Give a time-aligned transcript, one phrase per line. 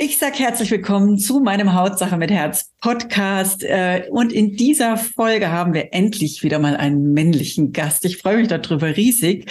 [0.00, 3.64] Ich sag herzlich willkommen zu meinem Hautsache mit Herz Podcast.
[3.64, 8.04] Äh, und in dieser Folge haben wir endlich wieder mal einen männlichen Gast.
[8.04, 9.50] Ich freue mich darüber riesig.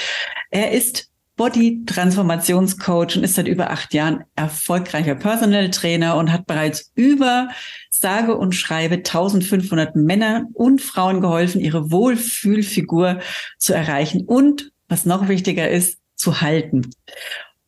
[0.49, 6.47] Er ist Body Transformationscoach und ist seit über acht Jahren erfolgreicher Personal Trainer und hat
[6.47, 7.49] bereits über
[7.89, 13.19] sage und schreibe 1500 Männer und Frauen geholfen, ihre Wohlfühlfigur
[13.57, 16.89] zu erreichen und was noch wichtiger ist, zu halten.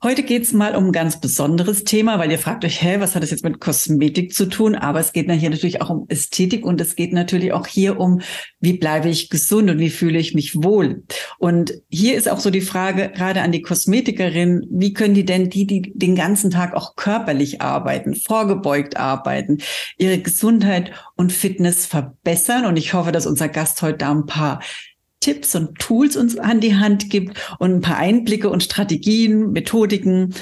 [0.02, 3.24] Heute geht's mal um ein ganz besonderes Thema, weil ihr fragt euch, hä, was hat
[3.24, 4.76] das jetzt mit Kosmetik zu tun?
[4.76, 8.22] Aber es geht hier natürlich auch um Ästhetik und es geht natürlich auch hier um,
[8.62, 11.04] wie bleibe ich gesund und wie fühle ich mich wohl?
[11.38, 15.50] Und hier ist auch so die Frage gerade an die Kosmetikerin, wie können die denn
[15.50, 19.58] die, die den ganzen Tag auch körperlich arbeiten, vorgebeugt arbeiten,
[19.98, 22.66] ihre Gesundheit und Fitness verbessern?
[22.66, 24.62] Und ich hoffe, dass unser Gast heute da ein paar
[25.20, 30.34] Tipps und Tools uns an die Hand gibt und ein paar Einblicke und Strategien, Methodiken,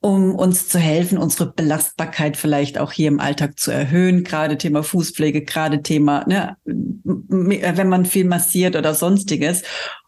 [0.00, 4.22] um uns zu helfen, unsere Belastbarkeit vielleicht auch hier im Alltag zu erhöhen.
[4.22, 9.62] Gerade Thema Fußpflege, gerade Thema, ne, wenn man viel massiert oder sonstiges.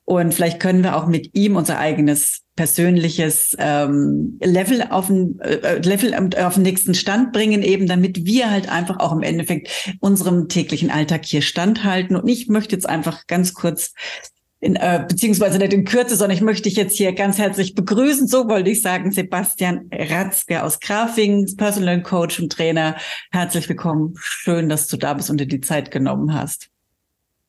[0.06, 5.78] Und vielleicht können wir auch mit ihm unser eigenes persönliches ähm, Level auf den äh,
[5.80, 10.48] Level auf den nächsten Stand bringen, eben damit wir halt einfach auch im Endeffekt unserem
[10.48, 12.14] täglichen Alltag hier standhalten.
[12.14, 13.94] Und ich möchte jetzt einfach ganz kurz
[14.60, 18.28] in, äh, beziehungsweise nicht in Kürze, sondern ich möchte dich jetzt hier ganz herzlich begrüßen.
[18.28, 22.94] So wollte ich sagen, Sebastian Ratzke aus Grafing, Personal Coach und Trainer.
[23.32, 24.14] Herzlich willkommen.
[24.20, 26.70] Schön, dass du da bist und dir die Zeit genommen hast.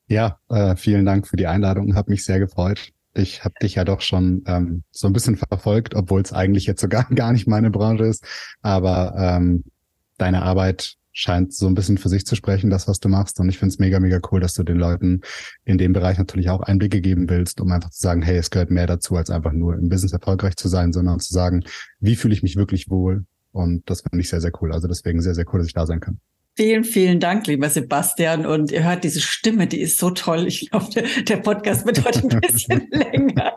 [0.08, 1.94] Ja, äh, vielen Dank für die Einladung.
[1.94, 2.92] Hat mich sehr gefreut.
[3.14, 6.80] Ich habe dich ja doch schon ähm, so ein bisschen verfolgt, obwohl es eigentlich jetzt
[6.80, 8.24] sogar gar nicht meine Branche ist.
[8.62, 9.64] Aber ähm,
[10.16, 13.40] deine Arbeit scheint so ein bisschen für sich zu sprechen, das, was du machst.
[13.40, 15.20] Und ich finde es mega, mega cool, dass du den Leuten
[15.64, 18.70] in dem Bereich natürlich auch Einblicke geben willst, um einfach zu sagen, hey, es gehört
[18.70, 21.64] mehr dazu, als einfach nur im Business erfolgreich zu sein, sondern zu sagen,
[21.98, 23.26] wie fühle ich mich wirklich wohl?
[23.50, 24.72] Und das finde ich sehr, sehr cool.
[24.72, 26.20] Also deswegen sehr, sehr cool, dass ich da sein kann.
[26.58, 28.44] Vielen, vielen Dank, lieber Sebastian.
[28.44, 30.48] Und ihr hört diese Stimme, die ist so toll.
[30.48, 33.54] Ich glaube, der, der Podcast wird heute ein bisschen länger.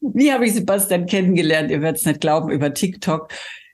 [0.00, 1.70] Wie habe ich Sebastian kennengelernt?
[1.70, 3.28] Ihr werdet es nicht glauben, über TikTok.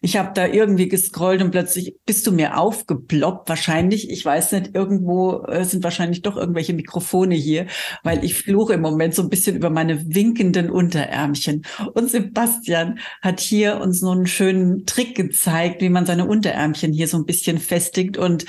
[0.04, 3.48] Ich habe da irgendwie gescrollt und plötzlich bist du mir aufgeploppt.
[3.48, 7.66] Wahrscheinlich, ich weiß nicht, irgendwo äh, sind wahrscheinlich doch irgendwelche Mikrofone hier,
[8.02, 11.62] weil ich fluche im Moment so ein bisschen über meine winkenden Unterärmchen.
[11.94, 17.06] Und Sebastian hat hier uns so einen schönen Trick gezeigt, wie man seine Unterärmchen hier
[17.06, 18.44] so ein bisschen festigt und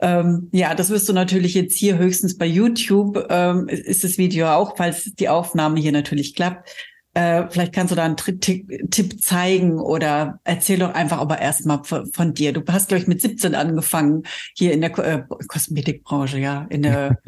[0.00, 4.48] ähm, ja, das wirst du natürlich jetzt hier höchstens bei YouTube, ähm, ist das Video
[4.48, 6.68] auch, falls die Aufnahme hier natürlich klappt.
[7.14, 12.10] Äh, vielleicht kannst du da einen Tipp zeigen oder erzähl doch einfach aber erstmal von,
[12.10, 12.52] von dir.
[12.52, 14.22] Du hast, glaube ich, mit 17 angefangen
[14.54, 17.18] hier in der äh, Kosmetikbranche, ja, in der,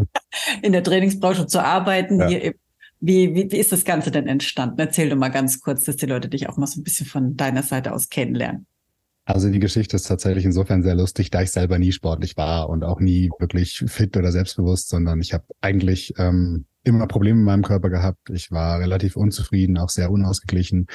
[0.62, 2.20] in der Trainingsbranche zu arbeiten.
[2.20, 2.28] Ja.
[2.28, 2.54] Hier,
[3.00, 4.78] wie, wie, wie ist das Ganze denn entstanden?
[4.78, 7.36] Erzähl doch mal ganz kurz, dass die Leute dich auch mal so ein bisschen von
[7.36, 8.66] deiner Seite aus kennenlernen.
[9.26, 12.82] Also die Geschichte ist tatsächlich insofern sehr lustig, da ich selber nie sportlich war und
[12.82, 17.62] auch nie wirklich fit oder selbstbewusst, sondern ich habe eigentlich ähm, immer Probleme in meinem
[17.62, 18.30] Körper gehabt.
[18.30, 20.86] Ich war relativ unzufrieden, auch sehr unausgeglichen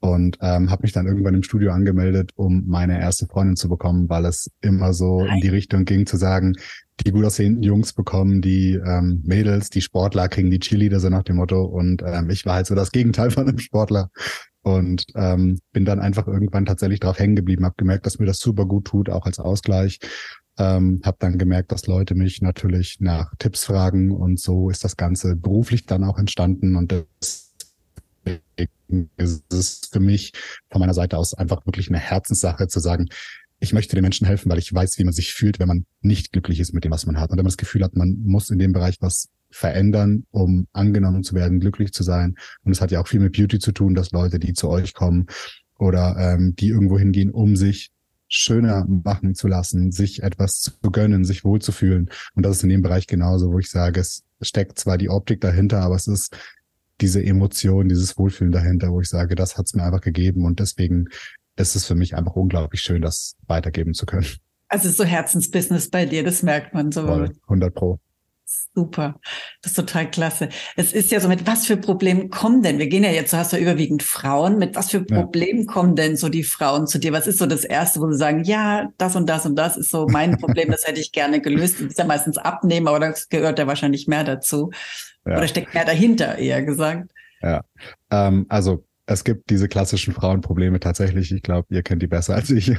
[0.00, 4.08] und ähm, habe mich dann irgendwann im Studio angemeldet, um meine erste Freundin zu bekommen,
[4.08, 5.36] weil es immer so Nein.
[5.36, 6.54] in die Richtung ging zu sagen,
[7.00, 11.22] die gut aussehenden Jungs bekommen die ähm, Mädels, die Sportler kriegen die Cheerleader, so nach
[11.22, 11.62] dem Motto.
[11.64, 14.10] Und ähm, ich war halt so das Gegenteil von einem Sportler.
[14.62, 18.40] Und ähm, bin dann einfach irgendwann tatsächlich drauf hängen geblieben, habe gemerkt, dass mir das
[18.40, 20.00] super gut tut, auch als Ausgleich.
[20.58, 24.96] Ähm, habe dann gemerkt, dass Leute mich natürlich nach Tipps fragen und so ist das
[24.96, 26.94] Ganze beruflich dann auch entstanden und
[28.24, 30.32] deswegen ist für mich
[30.70, 33.08] von meiner Seite aus einfach wirklich eine Herzenssache zu sagen,
[33.58, 36.32] ich möchte den Menschen helfen, weil ich weiß, wie man sich fühlt, wenn man nicht
[36.32, 37.30] glücklich ist mit dem, was man hat.
[37.30, 41.22] Und wenn man das Gefühl hat, man muss in dem Bereich was verändern, um angenommen
[41.22, 42.34] zu werden, glücklich zu sein.
[42.64, 44.92] Und es hat ja auch viel mit Beauty zu tun, dass Leute, die zu euch
[44.92, 45.26] kommen
[45.78, 47.90] oder ähm, die irgendwo hingehen, um sich
[48.28, 52.10] schöner machen zu lassen, sich etwas zu gönnen, sich wohlzufühlen.
[52.34, 55.40] Und das ist in dem Bereich genauso, wo ich sage, es steckt zwar die Optik
[55.40, 56.36] dahinter, aber es ist
[57.00, 60.60] diese Emotion, dieses Wohlfühlen dahinter, wo ich sage, das hat es mir einfach gegeben und
[60.60, 61.06] deswegen
[61.56, 64.26] ist es für mich einfach unglaublich schön, das weitergeben zu können.
[64.68, 67.06] Also so Herzensbusiness bei dir, das merkt man so.
[67.06, 68.00] Voll, 100 Pro.
[68.74, 69.18] Super.
[69.62, 70.50] Das ist total klasse.
[70.76, 72.78] Es ist ja so, mit was für Problemen kommen denn?
[72.78, 74.58] Wir gehen ja jetzt, du hast ja überwiegend Frauen.
[74.58, 75.72] Mit was für Problemen ja.
[75.72, 77.12] kommen denn so die Frauen zu dir?
[77.12, 79.90] Was ist so das Erste, wo sie sagen, ja, das und das und das ist
[79.90, 81.76] so mein Problem, das hätte ich gerne gelöst.
[81.80, 84.70] Das ist ja meistens Abnehmen, aber das gehört ja wahrscheinlich mehr dazu.
[85.24, 85.38] Ja.
[85.38, 87.10] Oder steckt mehr dahinter, eher gesagt.
[87.40, 87.62] Ja,
[88.10, 91.32] ähm, also es gibt diese klassischen Frauenprobleme tatsächlich.
[91.32, 92.72] Ich glaube, ihr kennt die besser als ich.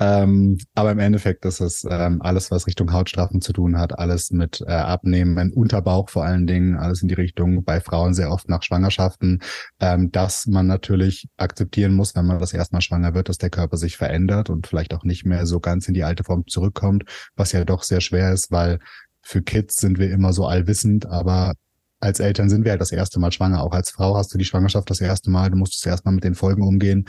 [0.00, 4.30] Ähm, aber im Endeffekt ist es ähm, alles, was Richtung Hautstrafen zu tun hat, alles
[4.30, 8.48] mit äh, Abnehmen, Unterbauch vor allen Dingen, alles in die Richtung bei Frauen sehr oft
[8.48, 9.42] nach Schwangerschaften,
[9.78, 13.76] ähm, dass man natürlich akzeptieren muss, wenn man das erstmal schwanger wird, dass der Körper
[13.76, 17.04] sich verändert und vielleicht auch nicht mehr so ganz in die alte Form zurückkommt,
[17.36, 18.78] was ja doch sehr schwer ist, weil
[19.20, 21.52] für Kids sind wir immer so allwissend, aber
[22.00, 23.62] als Eltern sind wir halt das erste Mal schwanger.
[23.62, 25.50] Auch als Frau hast du die Schwangerschaft das erste Mal.
[25.50, 27.06] Du musst das erstmal mit den Folgen umgehen.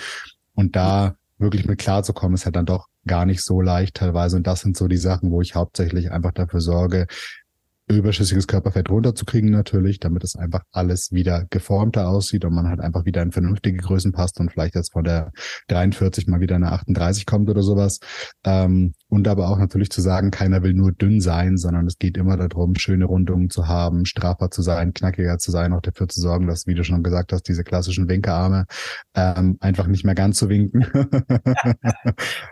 [0.54, 4.38] Und da wirklich mit klarzukommen, ist halt dann doch gar nicht so leicht teilweise.
[4.38, 7.08] Und das sind so die Sachen, wo ich hauptsächlich einfach dafür sorge,
[7.98, 13.06] überschüssiges Körperfett runterzukriegen natürlich, damit es einfach alles wieder geformter aussieht und man halt einfach
[13.06, 15.32] wieder in vernünftige Größen passt und vielleicht jetzt von der
[15.68, 18.00] 43 mal wieder eine 38 kommt oder sowas.
[18.46, 22.18] Ähm, und aber auch natürlich zu sagen, keiner will nur dünn sein, sondern es geht
[22.18, 26.22] immer darum, schöne Rundungen zu haben, straffer zu sein, knackiger zu sein, auch dafür zu
[26.22, 28.66] sorgen, dass, wie du schon gesagt hast, diese klassischen Winkearme
[29.16, 30.86] ähm, einfach nicht mehr ganz zu winken.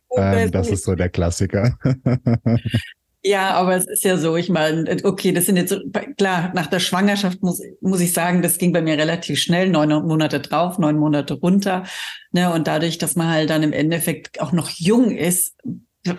[0.17, 1.77] ähm, das ist so der Klassiker.
[3.21, 5.75] Ja, aber es ist ja so, ich meine, okay, das sind jetzt
[6.17, 9.89] klar, nach der Schwangerschaft muss, muss ich sagen, das ging bei mir relativ schnell, neun
[9.89, 11.83] Monate drauf, neun Monate runter.
[12.31, 15.57] Ne, und dadurch, dass man halt dann im Endeffekt auch noch jung ist,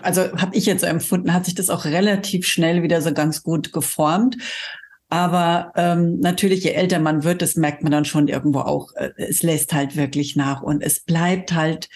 [0.03, 3.41] also habe ich jetzt so empfunden, hat sich das auch relativ schnell wieder so ganz
[3.41, 4.37] gut geformt.
[5.09, 9.09] Aber ähm, natürlich, je älter man wird, das merkt man dann schon irgendwo auch, äh,
[9.17, 11.89] es lässt halt wirklich nach und es bleibt halt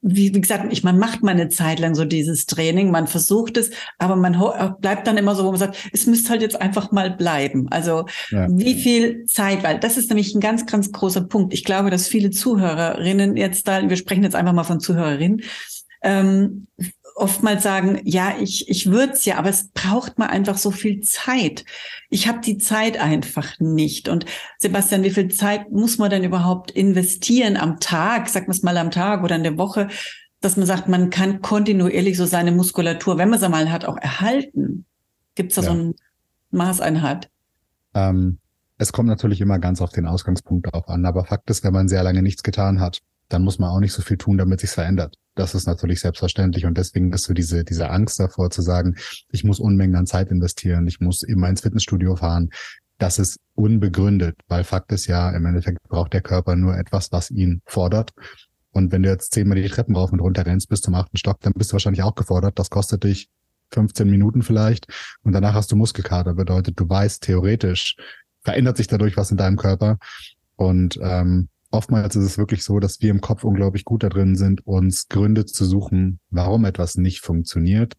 [0.00, 3.56] wie, wie gesagt, ich, man macht mal eine Zeit lang so dieses Training, man versucht
[3.56, 4.40] es, aber man
[4.80, 7.66] bleibt dann immer so, wo man sagt, es müsste halt jetzt einfach mal bleiben.
[7.70, 8.46] Also ja.
[8.50, 11.52] wie viel Zeit, weil das ist nämlich ein ganz, ganz großer Punkt.
[11.52, 15.42] Ich glaube, dass viele Zuhörerinnen jetzt da, wir sprechen jetzt einfach mal von Zuhörerinnen,
[16.02, 16.68] ähm,
[17.18, 21.00] oftmals sagen, ja, ich, ich würde es ja, aber es braucht mal einfach so viel
[21.00, 21.64] Zeit.
[22.10, 24.08] Ich habe die Zeit einfach nicht.
[24.08, 24.24] Und
[24.58, 28.90] Sebastian, wie viel Zeit muss man denn überhaupt investieren am Tag, sag wir mal am
[28.90, 29.88] Tag oder in der Woche,
[30.40, 33.96] dass man sagt, man kann kontinuierlich so seine Muskulatur, wenn man sie mal hat, auch
[33.96, 34.86] erhalten?
[35.34, 35.68] Gibt es da ja.
[35.68, 35.94] so ein
[36.50, 37.30] Maßeinheit?
[37.94, 38.38] Ähm,
[38.76, 41.88] es kommt natürlich immer ganz auf den Ausgangspunkt auf an, aber Fakt ist, wenn man
[41.88, 44.70] sehr lange nichts getan hat, dann muss man auch nicht so viel tun, damit sich
[44.70, 45.16] verändert.
[45.34, 48.96] Das ist natürlich selbstverständlich und deswegen ist so diese, diese Angst davor zu sagen,
[49.30, 52.50] ich muss Unmengen an Zeit investieren, ich muss immer ins Fitnessstudio fahren.
[52.98, 57.30] Das ist unbegründet, weil Fakt ist ja, im Endeffekt braucht der Körper nur etwas, was
[57.30, 58.12] ihn fordert.
[58.72, 61.40] Und wenn du jetzt zehnmal die Treppen rauf und runter rennst bis zum achten Stock,
[61.40, 62.58] dann bist du wahrscheinlich auch gefordert.
[62.58, 63.28] Das kostet dich
[63.72, 64.86] 15 Minuten vielleicht
[65.22, 66.34] und danach hast du Muskelkater.
[66.34, 67.96] Bedeutet, du weißt theoretisch,
[68.42, 69.98] verändert sich dadurch was in deinem Körper.
[70.56, 74.36] Und ähm, oftmals ist es wirklich so, dass wir im Kopf unglaublich gut da drin
[74.36, 77.94] sind, uns Gründe zu suchen, warum etwas nicht funktioniert.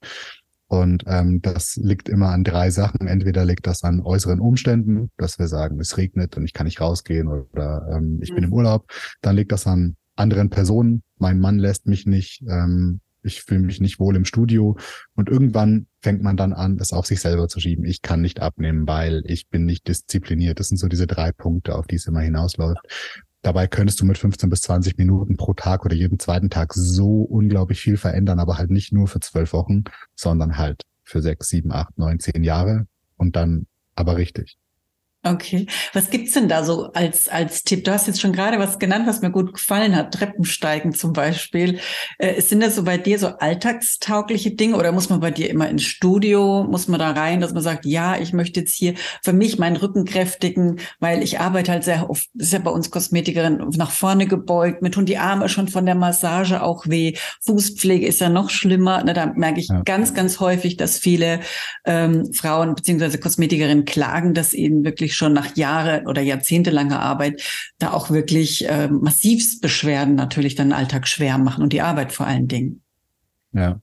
[0.68, 3.08] Und ähm, das liegt immer an drei Sachen.
[3.08, 6.80] Entweder liegt das an äußeren Umständen, dass wir sagen, es regnet und ich kann nicht
[6.80, 8.36] rausgehen oder ähm, ich mhm.
[8.36, 8.86] bin im Urlaub.
[9.22, 11.02] Dann liegt das an anderen Personen.
[11.18, 12.44] Mein Mann lässt mich nicht.
[12.48, 14.78] Ähm, ich fühle mich nicht wohl im Studio.
[15.16, 17.84] Und irgendwann fängt man dann an, es auf sich selber zu schieben.
[17.86, 20.60] Ich kann nicht abnehmen, weil ich bin nicht diszipliniert.
[20.60, 22.80] Das sind so diese drei Punkte, auf die es immer hinausläuft.
[23.42, 27.22] Dabei könntest du mit 15 bis 20 Minuten pro Tag oder jeden zweiten Tag so
[27.22, 31.72] unglaublich viel verändern, aber halt nicht nur für zwölf Wochen, sondern halt für sechs, sieben,
[31.72, 34.58] acht, neun, zehn Jahre und dann aber richtig.
[35.22, 35.68] Okay.
[35.92, 37.84] Was gibt's denn da so als, als Tipp?
[37.84, 40.14] Du hast jetzt schon gerade was genannt, was mir gut gefallen hat.
[40.14, 41.80] Treppensteigen zum Beispiel.
[42.20, 45.68] Äh, sind das so bei dir so alltagstaugliche Dinge oder muss man bei dir immer
[45.68, 46.64] ins Studio?
[46.64, 49.76] Muss man da rein, dass man sagt, ja, ich möchte jetzt hier für mich meinen
[49.76, 54.26] Rücken kräftigen, weil ich arbeite halt sehr oft, ist ja bei uns Kosmetikerin, nach vorne
[54.26, 54.82] gebeugt.
[54.82, 57.14] Mir tun die Arme schon von der Massage auch weh.
[57.42, 59.04] Fußpflege ist ja noch schlimmer.
[59.06, 59.82] Na, da merke ich ja.
[59.82, 61.42] ganz, ganz häufig, dass viele
[61.84, 67.42] ähm, Frauen beziehungsweise Kosmetikerinnen klagen, dass ihnen wirklich wirklich schon nach Jahre oder jahrzehntelanger Arbeit
[67.80, 72.12] da auch wirklich äh, massivst Beschwerden natürlich dann den Alltag schwer machen und die Arbeit
[72.12, 72.82] vor allen Dingen.
[73.54, 73.80] Ja.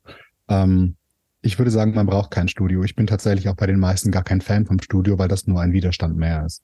[0.48, 0.96] Ähm,
[1.42, 2.84] ich würde sagen, man braucht kein Studio.
[2.84, 5.60] Ich bin tatsächlich auch bei den meisten gar kein Fan vom Studio, weil das nur
[5.60, 6.62] ein Widerstand mehr ist.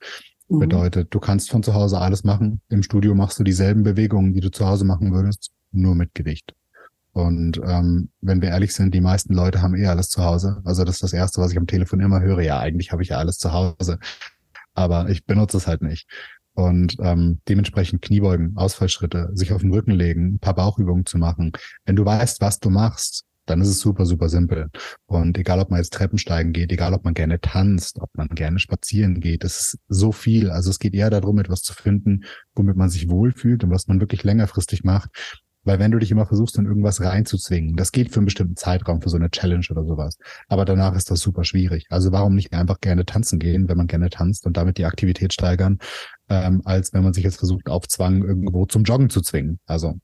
[0.49, 0.61] Mhm.
[0.61, 2.61] Bedeutet, du kannst von zu Hause alles machen.
[2.69, 6.55] Im Studio machst du dieselben Bewegungen, die du zu Hause machen würdest, nur mit Gewicht.
[7.13, 10.63] Und ähm, wenn wir ehrlich sind, die meisten Leute haben eh alles zu Hause.
[10.65, 12.41] Also das ist das Erste, was ich am Telefon immer höre.
[12.41, 13.99] Ja, eigentlich habe ich ja alles zu Hause
[14.75, 16.09] aber ich benutze es halt nicht.
[16.55, 21.53] Und ähm, dementsprechend Kniebeugen, Ausfallschritte, sich auf den Rücken legen, ein paar Bauchübungen zu machen.
[21.87, 24.71] Wenn du weißt, was du machst, dann ist es super, super simpel.
[25.07, 28.59] Und egal, ob man jetzt Treppensteigen geht, egal, ob man gerne tanzt, ob man gerne
[28.59, 30.51] spazieren geht, es ist so viel.
[30.51, 32.25] Also es geht eher darum, etwas zu finden,
[32.55, 35.11] womit man sich wohlfühlt und was man wirklich längerfristig macht.
[35.65, 39.01] Weil wenn du dich immer versuchst, in irgendwas reinzuzwingen, das geht für einen bestimmten Zeitraum,
[39.01, 40.19] für so eine Challenge oder sowas.
[40.49, 41.87] Aber danach ist das super schwierig.
[41.89, 45.33] Also warum nicht einfach gerne tanzen gehen, wenn man gerne tanzt und damit die Aktivität
[45.33, 45.79] steigern,
[46.29, 49.61] ähm, als wenn man sich jetzt versucht, auf Zwang irgendwo zum Joggen zu zwingen.
[49.67, 49.99] Also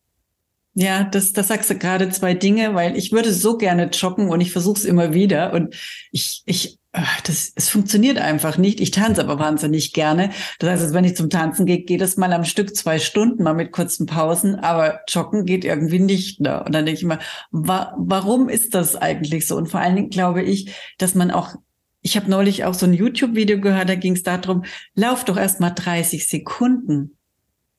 [0.74, 4.40] ja, das, das sagst du gerade zwei Dinge, weil ich würde so gerne joggen und
[4.40, 5.74] ich versuche es immer wieder und
[6.12, 6.77] ich, ich,
[7.24, 8.80] das, es funktioniert einfach nicht.
[8.80, 10.30] Ich tanze aber wahnsinnig gerne.
[10.58, 13.54] Das heißt, wenn ich zum Tanzen gehe, geht es mal am Stück zwei Stunden, mal
[13.54, 16.40] mit kurzen Pausen, aber joggen geht irgendwie nicht.
[16.40, 16.62] Ne?
[16.64, 17.18] Und dann denke ich immer,
[17.50, 19.56] wa warum ist das eigentlich so?
[19.56, 21.54] Und vor allen Dingen glaube ich, dass man auch
[22.00, 24.64] ich habe neulich auch so ein YouTube-Video gehört, da ging es darum,
[24.94, 27.17] lauf doch erst mal 30 Sekunden.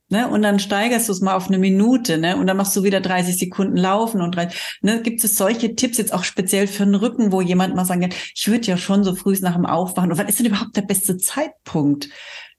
[0.09, 0.27] Ne?
[0.27, 2.35] Und dann steigerst du es mal auf eine Minute, ne?
[2.35, 4.35] Und dann machst du wieder 30 Sekunden laufen und
[4.81, 5.01] ne?
[5.03, 8.13] gibt es solche Tipps jetzt auch speziell für den Rücken, wo jemand mal sagen kann,
[8.33, 10.11] ich würde ja schon so früh nach dem Aufwachen.
[10.11, 12.09] Und wann ist denn überhaupt der beste Zeitpunkt?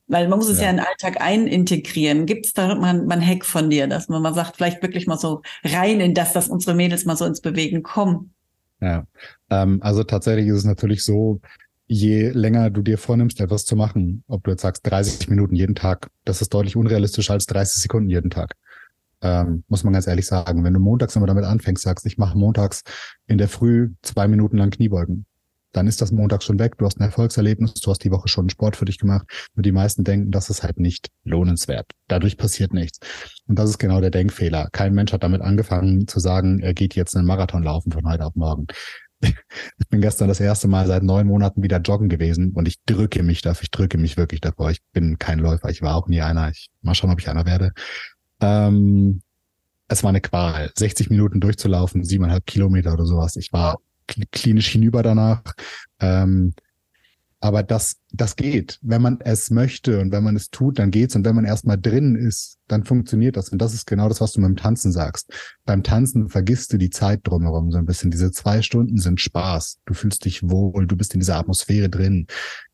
[0.07, 2.26] Weil man muss es ja, ja in den Alltag einintegrieren.
[2.26, 5.09] Gibt es da mal, mal ein Hack von dir, dass man mal sagt, vielleicht wirklich
[5.09, 8.33] mal so rein in das, dass unsere Mädels mal so ins Bewegen kommen?
[8.80, 9.04] Ja,
[9.50, 11.40] ähm, also tatsächlich ist es natürlich so,
[11.90, 15.75] je länger du dir vornimmst, etwas zu machen, ob du jetzt sagst 30 Minuten jeden
[15.75, 18.54] Tag, das ist deutlich unrealistischer als 30 Sekunden jeden Tag.
[19.23, 20.62] Ähm, muss man ganz ehrlich sagen.
[20.62, 22.82] Wenn du montags immer damit anfängst, sagst, ich mache montags
[23.26, 25.26] in der Früh zwei Minuten lang Kniebeugen,
[25.73, 26.78] dann ist das montags schon weg.
[26.78, 29.26] Du hast ein Erfolgserlebnis, du hast die Woche schon Sport für dich gemacht.
[29.56, 31.90] Und die meisten denken, das ist halt nicht lohnenswert.
[32.06, 33.00] Dadurch passiert nichts.
[33.49, 34.68] Und das ist genau der Denkfehler.
[34.70, 38.25] Kein Mensch hat damit angefangen zu sagen, er geht jetzt einen Marathon laufen von heute
[38.25, 38.68] auf morgen
[39.20, 43.22] ich bin gestern das erste Mal seit neun Monaten wieder joggen gewesen und ich drücke
[43.22, 44.70] mich dafür, ich drücke mich wirklich davor.
[44.70, 46.50] Ich bin kein Läufer, ich war auch nie einer.
[46.50, 47.72] Ich mal schauen, ob ich einer werde.
[48.40, 49.22] Ähm,
[49.88, 53.36] es war eine Qual, 60 Minuten durchzulaufen, siebeneinhalb Kilometer oder sowas.
[53.36, 53.78] Ich war
[54.32, 55.42] klinisch hinüber danach.
[56.00, 56.54] Ähm,
[57.40, 58.78] aber das, das geht.
[58.82, 61.16] Wenn man es möchte und wenn man es tut, dann geht's.
[61.16, 63.49] Und wenn man erstmal drin ist, dann funktioniert das.
[63.49, 65.32] Und das ist genau das, was du beim Tanzen sagst.
[65.64, 68.11] Beim Tanzen vergisst du die Zeit drumherum so ein bisschen.
[68.11, 69.78] Diese zwei Stunden sind Spaß.
[69.87, 72.26] Du fühlst dich wohl, du bist in dieser Atmosphäre drin.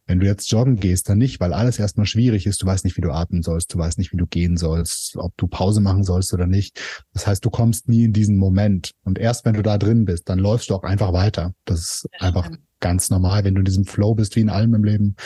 [0.08, 2.62] Wenn du jetzt joggen gehst, dann nicht, weil alles erstmal schwierig ist.
[2.62, 3.72] Du weißt nicht, wie du atmen sollst.
[3.72, 6.80] Du weißt nicht, wie du gehen sollst, ob du Pause machen sollst oder nicht.
[7.12, 8.92] Das heißt, du kommst nie in diesen Moment.
[9.04, 11.54] Und erst wenn du da drin bist, dann läufst du auch einfach weiter.
[11.64, 13.44] Das ist einfach ganz normal.
[13.44, 15.16] Wenn du in diesem Flow bist, wie in allem im Leben,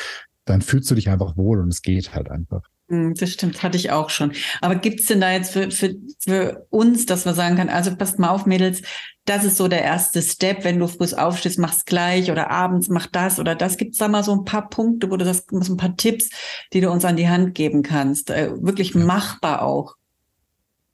[0.44, 2.62] dann fühlst du dich einfach wohl und es geht halt einfach.
[2.90, 4.32] Hm, das stimmt, hatte ich auch schon.
[4.60, 8.18] Aber gibt's denn da jetzt für, für, für uns, dass wir sagen können, also passt
[8.18, 8.82] mal auf, Mädels,
[9.26, 13.06] das ist so der erste Step, wenn du früh aufstehst, machst gleich oder abends mach
[13.06, 13.76] das oder das.
[13.76, 16.30] Gibt's da mal so ein paar Punkte, wo du das, so ein paar Tipps,
[16.72, 18.30] die du uns an die Hand geben kannst?
[18.30, 19.04] Äh, wirklich ja.
[19.04, 19.94] machbar auch.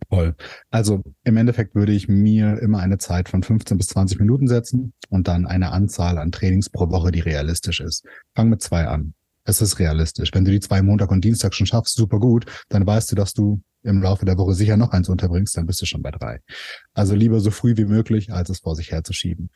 [0.08, 0.36] Voll.
[0.70, 4.92] Also im Endeffekt würde ich mir immer eine Zeit von 15 bis 20 Minuten setzen
[5.08, 8.04] und dann eine Anzahl an Trainings pro Woche, die realistisch ist.
[8.34, 9.14] Fang mit zwei an.
[9.44, 10.30] Es ist realistisch.
[10.32, 13.32] Wenn du die zwei Montag und Dienstag schon schaffst, super gut, dann weißt du, dass
[13.32, 16.40] du im Laufe der Woche sicher noch eins unterbringst, dann bist du schon bei drei.
[16.92, 19.50] Also lieber so früh wie möglich, als es vor sich herzuschieben.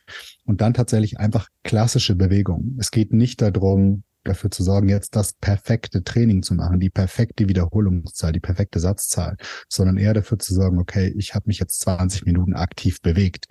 [0.45, 2.77] Und dann tatsächlich einfach klassische Bewegungen.
[2.79, 7.47] Es geht nicht darum, dafür zu sorgen, jetzt das perfekte Training zu machen, die perfekte
[7.47, 9.37] Wiederholungszahl, die perfekte Satzzahl,
[9.69, 13.47] sondern eher dafür zu sorgen, okay, ich habe mich jetzt 20 Minuten aktiv bewegt,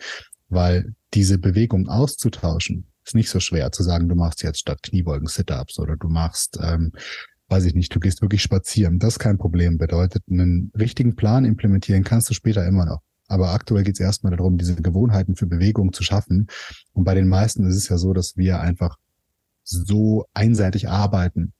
[0.48, 5.26] weil diese Bewegung auszutauschen, ist nicht so schwer zu sagen, du machst jetzt statt Kniebeugen
[5.26, 6.92] Sit-ups oder du machst, ähm,
[7.48, 8.98] weiß ich nicht, du gehst wirklich spazieren.
[8.98, 9.78] Das ist kein Problem.
[9.78, 13.00] Bedeutet, einen richtigen Plan implementieren kannst du später immer noch.
[13.26, 16.48] Aber aktuell geht es erstmal darum, diese Gewohnheiten für Bewegung zu schaffen.
[16.92, 18.96] Und bei den meisten ist es ja so, dass wir einfach
[19.64, 21.52] so einseitig arbeiten,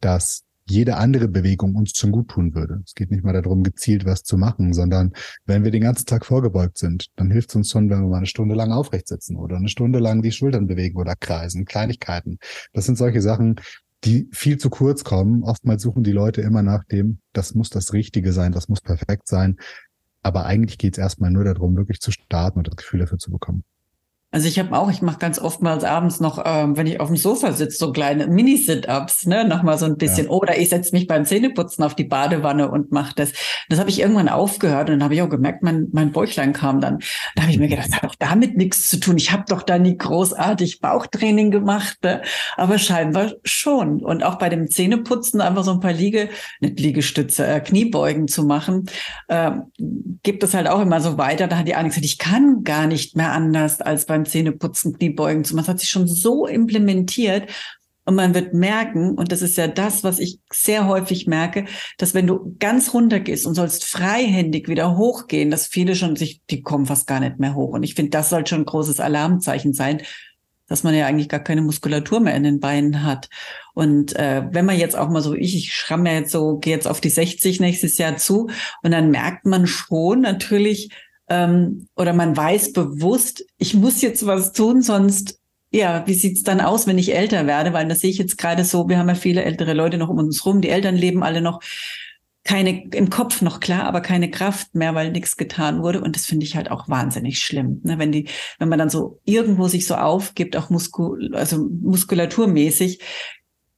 [0.00, 2.82] dass jede andere Bewegung uns schon gut tun würde.
[2.84, 5.12] Es geht nicht mal darum, gezielt was zu machen, sondern
[5.44, 8.18] wenn wir den ganzen Tag vorgebeugt sind, dann hilft es uns schon, wenn wir mal
[8.18, 12.38] eine Stunde lang aufrecht sitzen oder eine Stunde lang die Schultern bewegen oder kreisen, Kleinigkeiten.
[12.72, 13.60] Das sind solche Sachen,
[14.04, 15.44] die viel zu kurz kommen.
[15.44, 19.28] Oftmals suchen die Leute immer nach dem, das muss das Richtige sein, das muss perfekt
[19.28, 19.56] sein.
[20.22, 23.30] Aber eigentlich geht es erstmal nur darum, wirklich zu starten und das Gefühl dafür zu
[23.30, 23.62] bekommen.
[24.36, 27.16] Also ich habe auch, ich mache ganz oftmals abends noch, ähm, wenn ich auf dem
[27.16, 30.26] Sofa sitze, so kleine Mini-Sit-Ups, ne, nochmal so ein bisschen.
[30.26, 30.30] Ja.
[30.30, 33.32] Oder ich setze mich beim Zähneputzen auf die Badewanne und mache das.
[33.70, 36.82] Das habe ich irgendwann aufgehört und dann habe ich auch gemerkt, mein, mein Bäuchlein kam
[36.82, 36.98] dann.
[37.34, 39.16] Da habe ich mir gedacht, das hat doch damit nichts zu tun.
[39.16, 42.20] Ich habe doch da nie großartig Bauchtraining gemacht, ne?
[42.58, 44.04] aber scheinbar schon.
[44.04, 46.28] Und auch bei dem Zähneputzen einfach so ein paar Liege,
[46.60, 48.84] nicht Liegestütze, äh, Kniebeugen zu machen,
[49.28, 49.52] äh,
[50.22, 51.46] gibt es halt auch immer so weiter.
[51.48, 55.44] Da hat die eine gesagt, ich kann gar nicht mehr anders als beim Zähneputzen, Kniebeugen
[55.44, 55.66] zu machen.
[55.66, 57.50] Das hat sich schon so implementiert.
[58.06, 61.64] Und man wird merken, und das ist ja das, was ich sehr häufig merke,
[61.98, 66.40] dass wenn du ganz runter gehst und sollst freihändig wieder hochgehen, dass viele schon sich,
[66.48, 67.70] die kommen fast gar nicht mehr hoch.
[67.70, 70.02] Und ich finde, das soll schon ein großes Alarmzeichen sein,
[70.68, 73.28] dass man ja eigentlich gar keine Muskulatur mehr in den Beinen hat.
[73.74, 76.88] Und äh, wenn man jetzt auch mal so, ich, ich schramme jetzt so, gehe jetzt
[76.88, 78.48] auf die 60 nächstes Jahr zu
[78.82, 80.90] und dann merkt man schon natürlich,
[81.28, 85.38] ähm, oder man weiß bewusst, ich muss jetzt was tun, sonst
[85.72, 87.72] ja, wie sieht's dann aus, wenn ich älter werde?
[87.72, 90.18] Weil das sehe ich jetzt gerade so, wir haben ja viele ältere Leute noch um
[90.18, 91.60] uns rum, die Eltern leben alle noch
[92.46, 96.00] keine im Kopf noch klar, aber keine Kraft mehr, weil nichts getan wurde.
[96.00, 97.80] Und das finde ich halt auch wahnsinnig schlimm.
[97.82, 97.98] Ne?
[97.98, 98.28] Wenn die,
[98.58, 103.00] wenn man dann so irgendwo sich so aufgibt, auch Muskul, also muskulaturmäßig,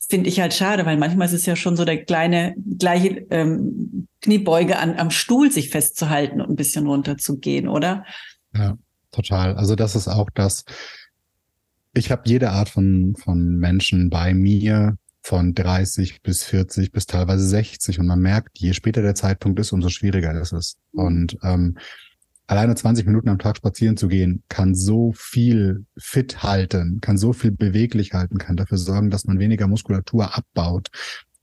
[0.08, 4.08] finde ich halt schade, weil manchmal ist es ja schon so der kleine gleiche ähm,
[4.22, 8.04] Kniebeuge an, am Stuhl sich festzuhalten und ein bisschen runterzugehen, oder?
[8.54, 8.78] Ja,
[9.10, 9.56] total.
[9.56, 10.64] Also das ist auch das,
[11.94, 17.46] ich habe jede Art von, von Menschen bei mir, von 30 bis 40 bis teilweise
[17.46, 20.78] 60 und man merkt, je später der Zeitpunkt ist, umso schwieriger ist es.
[20.92, 21.00] Mhm.
[21.00, 21.78] Und ähm,
[22.48, 27.32] alleine 20 Minuten am Tag spazieren zu gehen, kann so viel fit halten, kann so
[27.32, 30.88] viel beweglich halten, kann dafür sorgen, dass man weniger Muskulatur abbaut.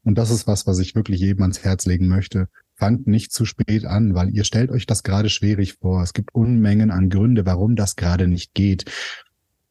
[0.03, 2.47] Und das ist was, was ich wirklich jedem ans Herz legen möchte.
[2.75, 6.03] Fangt nicht zu spät an, weil ihr stellt euch das gerade schwierig vor.
[6.03, 8.85] Es gibt Unmengen an Gründe, warum das gerade nicht geht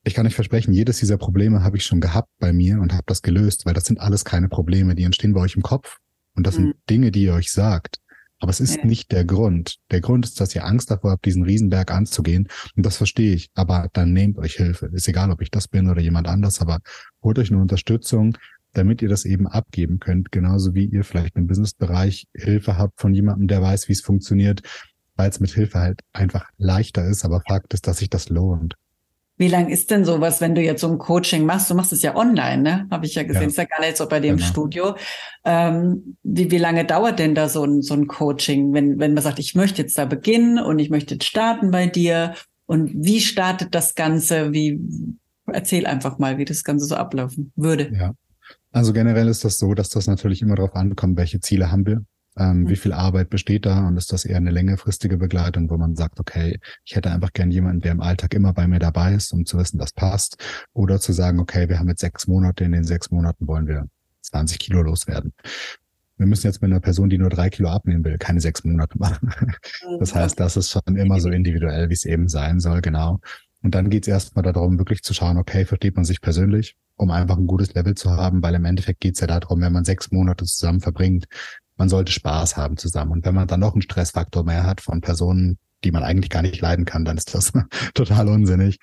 [0.04, 3.04] ich kann euch versprechen, jedes dieser Probleme habe ich schon gehabt bei mir und habe
[3.06, 5.98] das gelöst, weil das sind alles keine Probleme, die entstehen bei euch im Kopf.
[6.36, 6.62] Und das mhm.
[6.62, 7.96] sind Dinge, die ihr euch sagt.
[8.44, 8.84] Aber es ist ja.
[8.84, 9.76] nicht der Grund.
[9.90, 12.46] Der Grund ist, dass ihr Angst davor habt, diesen Riesenberg anzugehen.
[12.76, 13.48] Und das verstehe ich.
[13.54, 14.90] Aber dann nehmt euch Hilfe.
[14.92, 16.80] Ist egal, ob ich das bin oder jemand anders, aber
[17.22, 18.36] holt euch eine Unterstützung,
[18.74, 20.30] damit ihr das eben abgeben könnt.
[20.30, 24.60] Genauso wie ihr vielleicht im Businessbereich Hilfe habt von jemandem, der weiß, wie es funktioniert,
[25.16, 27.24] weil es mit Hilfe halt einfach leichter ist.
[27.24, 28.74] Aber Fakt ist, dass sich das lohnt.
[29.36, 31.68] Wie lang ist denn sowas, wenn du jetzt so ein Coaching machst?
[31.68, 32.86] Du machst es ja online, ne?
[32.90, 33.42] Habe ich ja gesehen.
[33.42, 33.48] Ja.
[33.48, 34.48] Ist ja gar nicht so bei dem genau.
[34.48, 34.94] Studio.
[35.44, 39.22] Ähm, wie, wie lange dauert denn da so ein, so ein Coaching, wenn, wenn man
[39.24, 42.34] sagt, ich möchte jetzt da beginnen und ich möchte jetzt starten bei dir?
[42.66, 44.52] Und wie startet das Ganze?
[44.52, 44.80] Wie,
[45.46, 47.92] erzähl einfach mal, wie das Ganze so ablaufen würde.
[47.92, 48.12] Ja.
[48.70, 52.04] Also generell ist das so, dass das natürlich immer darauf ankommt, welche Ziele haben wir.
[52.36, 52.68] Ähm, mhm.
[52.68, 53.86] Wie viel Arbeit besteht da?
[53.86, 57.50] Und ist das eher eine längerfristige Begleitung, wo man sagt, okay, ich hätte einfach gern
[57.50, 60.36] jemanden, der im Alltag immer bei mir dabei ist, um zu wissen, das passt.
[60.72, 63.86] Oder zu sagen, okay, wir haben jetzt sechs Monate, in den sechs Monaten wollen wir
[64.22, 65.32] 20 Kilo loswerden.
[66.16, 68.98] Wir müssen jetzt mit einer Person, die nur drei Kilo abnehmen will, keine sechs Monate
[68.98, 69.32] machen.
[69.98, 73.20] Das heißt, das ist schon immer so individuell, wie es eben sein soll, genau.
[73.62, 77.10] Und dann geht es erstmal darum, wirklich zu schauen, okay, versteht man sich persönlich, um
[77.10, 79.84] einfach ein gutes Level zu haben, weil im Endeffekt geht es ja darum, wenn man
[79.84, 81.26] sechs Monate zusammen verbringt,
[81.76, 83.12] man sollte Spaß haben zusammen.
[83.12, 86.42] Und wenn man dann noch einen Stressfaktor mehr hat von Personen, die man eigentlich gar
[86.42, 87.52] nicht leiden kann, dann ist das
[87.94, 88.78] total unsinnig.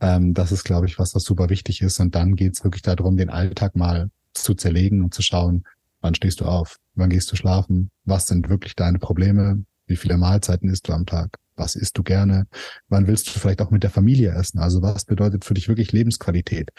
[0.00, 2.00] Ähm, das ist, glaube ich, was, was super wichtig ist.
[2.00, 5.64] Und dann geht es wirklich darum, den Alltag mal zu zerlegen und zu schauen,
[6.00, 10.16] wann stehst du auf, wann gehst du schlafen, was sind wirklich deine Probleme, wie viele
[10.16, 12.46] Mahlzeiten isst du am Tag, was isst du gerne,
[12.88, 15.92] wann willst du vielleicht auch mit der Familie essen, also was bedeutet für dich wirklich
[15.92, 16.70] Lebensqualität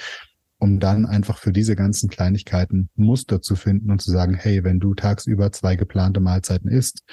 [0.60, 4.80] um dann einfach für diese ganzen Kleinigkeiten Muster zu finden und zu sagen, hey, wenn
[4.80, 7.04] du tagsüber zwei geplante Mahlzeiten isst,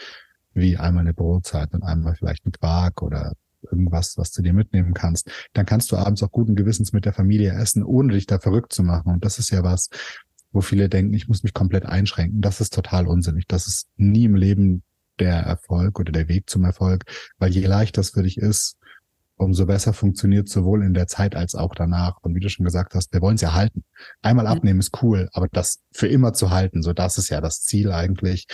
[0.53, 3.35] wie einmal eine Brotzeit und einmal vielleicht ein Quark oder
[3.71, 7.13] irgendwas, was du dir mitnehmen kannst, dann kannst du abends auch guten Gewissens mit der
[7.13, 9.13] Familie essen, ohne dich da verrückt zu machen.
[9.13, 9.91] Und das ist ja was,
[10.53, 12.41] wo viele denken, ich muss mich komplett einschränken.
[12.41, 13.47] Das ist total unsinnig.
[13.47, 14.83] Das ist nie im Leben
[15.19, 17.05] der Erfolg oder der Weg zum Erfolg,
[17.39, 18.77] weil je leichter es für dich ist,
[19.37, 22.17] umso besser funktioniert sowohl in der Zeit als auch danach.
[22.23, 23.85] Und wie du schon gesagt hast, wir wollen es ja halten.
[24.23, 27.63] Einmal abnehmen ist cool, aber das für immer zu halten, so das ist ja das
[27.63, 28.47] Ziel eigentlich.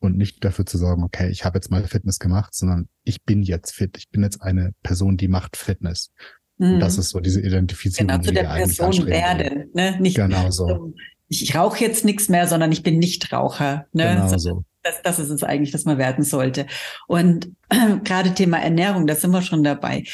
[0.00, 3.42] Und nicht dafür zu sorgen, okay, ich habe jetzt mal Fitness gemacht, sondern ich bin
[3.42, 3.96] jetzt fit.
[3.96, 6.10] Ich bin jetzt eine Person, die macht Fitness.
[6.58, 6.74] Mhm.
[6.74, 8.08] Und das ist so diese Identifizierung.
[8.08, 9.98] Genau, zu der Person werden, ne?
[10.00, 10.92] Nicht, genau so.
[11.28, 13.86] Ich, ich rauche jetzt nichts mehr, sondern ich bin Nichtraucher.
[13.92, 14.14] Ne?
[14.14, 14.64] Genau so.
[14.84, 16.66] Das, das ist es eigentlich, dass man werden sollte.
[17.06, 20.04] Und äh, gerade Thema Ernährung, da sind wir schon dabei.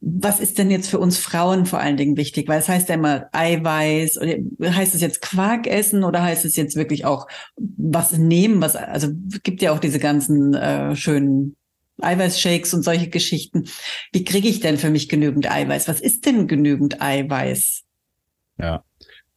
[0.00, 2.48] Was ist denn jetzt für uns Frauen vor allen Dingen wichtig?
[2.48, 6.56] Weil es heißt ja immer Eiweiß oder heißt es jetzt Quark essen oder heißt es
[6.56, 8.62] jetzt wirklich auch was nehmen?
[8.62, 9.08] Was also
[9.42, 11.54] gibt ja auch diese ganzen äh, schönen
[12.00, 13.68] Eiweißshakes und solche Geschichten.
[14.12, 15.88] Wie kriege ich denn für mich genügend Eiweiß?
[15.88, 17.82] Was ist denn genügend Eiweiß?
[18.58, 18.84] Ja,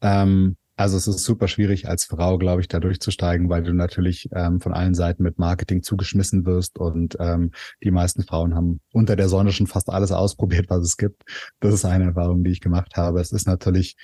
[0.02, 4.30] ähm, also es ist super schwierig als Frau, glaube ich, da durchzusteigen, weil du natürlich
[4.34, 7.52] ähm, von allen Seiten mit Marketing zugeschmissen wirst und ähm,
[7.84, 11.24] die meisten Frauen haben unter der Sonne schon fast alles ausprobiert, was es gibt.
[11.60, 13.20] Das ist eine Erfahrung, die ich gemacht habe.
[13.22, 13.96] Es ist natürlich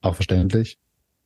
[0.00, 0.78] auch verständlich.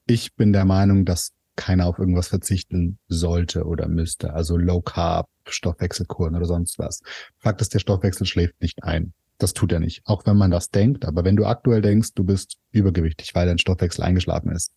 [0.06, 4.32] Ich bin der Meinung, dass keiner auf irgendwas verzichten sollte oder müsste.
[4.32, 7.00] Also Low Carb, Stoffwechselkuren oder sonst was.
[7.38, 9.12] Fakt ist, der Stoffwechsel schläft nicht ein.
[9.38, 10.03] Das tut er nicht.
[10.05, 11.05] Auch wenn man das denkt.
[11.05, 14.74] Aber wenn du aktuell denkst, du bist übergewichtig, weil dein Stoffwechsel eingeschlafen ist,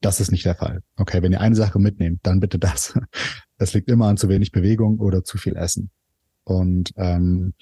[0.00, 0.82] das ist nicht der Fall.
[0.96, 2.98] Okay, wenn ihr eine Sache mitnehmt, dann bitte das.
[3.56, 5.90] Das liegt immer an zu wenig Bewegung oder zu viel Essen.
[6.42, 7.54] Und ähm,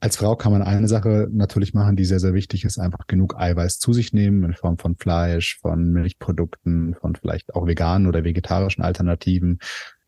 [0.00, 3.36] als Frau kann man eine Sache natürlich machen, die sehr, sehr wichtig ist, einfach genug
[3.36, 8.24] Eiweiß zu sich nehmen in Form von Fleisch, von Milchprodukten, von vielleicht auch veganen oder
[8.24, 9.60] vegetarischen Alternativen,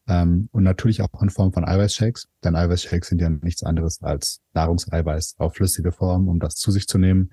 [0.09, 4.41] ähm, und natürlich auch in Form von Eiweißshakes, denn Eiweißshakes sind ja nichts anderes als
[4.55, 7.31] Nahrungseiweiß auf flüssige Form, um das zu sich zu nehmen.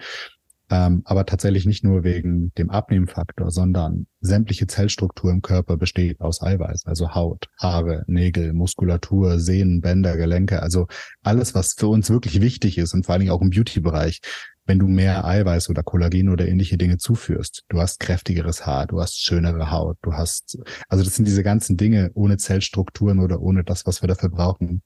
[0.71, 6.41] Ähm, aber tatsächlich nicht nur wegen dem Abnehmfaktor, sondern sämtliche Zellstruktur im Körper besteht aus
[6.41, 10.87] Eiweiß, also Haut, Haare, Nägel, Muskulatur, Sehnen, Bänder, Gelenke, also
[11.21, 14.21] alles, was für uns wirklich wichtig ist und vor allen Dingen auch im Beauty-Bereich,
[14.65, 17.63] wenn du mehr Eiweiß oder Kollagen oder ähnliche Dinge zuführst.
[17.69, 20.57] Du hast kräftigeres Haar, du hast schönere Haut, du hast,
[20.89, 24.81] also das sind diese ganzen Dinge ohne Zellstrukturen oder ohne das, was wir dafür brauchen,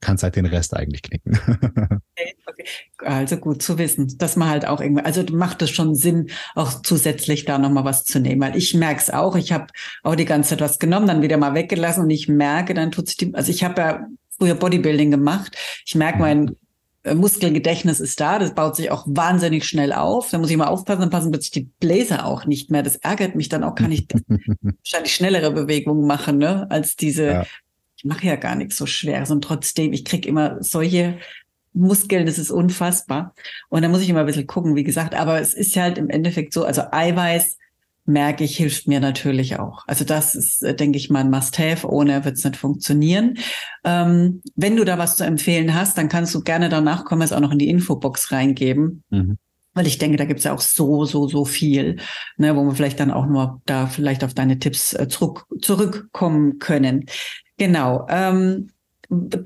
[0.00, 1.38] kannst halt den Rest eigentlich knicken.
[2.16, 2.64] okay, okay.
[2.98, 6.82] Also gut zu wissen, dass man halt auch irgendwie, also macht es schon Sinn, auch
[6.82, 9.66] zusätzlich da nochmal was zu nehmen, weil ich merke es auch, ich habe
[10.02, 13.08] auch die ganze Zeit was genommen, dann wieder mal weggelassen und ich merke, dann tut
[13.08, 14.06] sich die, also ich habe ja
[14.38, 16.22] früher Bodybuilding gemacht, ich merke, mhm.
[16.22, 16.56] mein
[17.14, 20.30] Muskelgedächtnis ist da, das baut sich auch wahnsinnig schnell auf.
[20.30, 22.82] Da muss ich mal aufpassen, dann passen plötzlich die Bläser auch nicht mehr.
[22.82, 24.08] Das ärgert mich dann auch, kann ich
[24.62, 27.46] wahrscheinlich schnellere Bewegungen machen, ne, als diese, ja.
[27.96, 31.18] ich mache ja gar nichts so Schweres und trotzdem, ich krieg immer solche
[31.72, 33.34] Muskeln, das ist unfassbar.
[33.68, 36.08] Und da muss ich immer ein bisschen gucken, wie gesagt, aber es ist halt im
[36.08, 37.58] Endeffekt so, also Eiweiß
[38.06, 39.84] merke ich, hilft mir natürlich auch.
[39.86, 41.88] Also das ist, äh, denke ich mal, ein Must-Have.
[41.88, 43.38] Ohne wird es nicht funktionieren.
[43.84, 47.32] Ähm, wenn du da was zu empfehlen hast, dann kannst du gerne danach kommen, es
[47.32, 49.02] auch noch in die Infobox reingeben.
[49.10, 49.38] Mhm.
[49.74, 51.96] Weil ich denke, da gibt es ja auch so, so, so viel,
[52.38, 56.58] ne, wo wir vielleicht dann auch nur da vielleicht auf deine Tipps äh, zurück, zurückkommen
[56.58, 57.04] können.
[57.58, 58.06] Genau.
[58.08, 58.70] Ähm,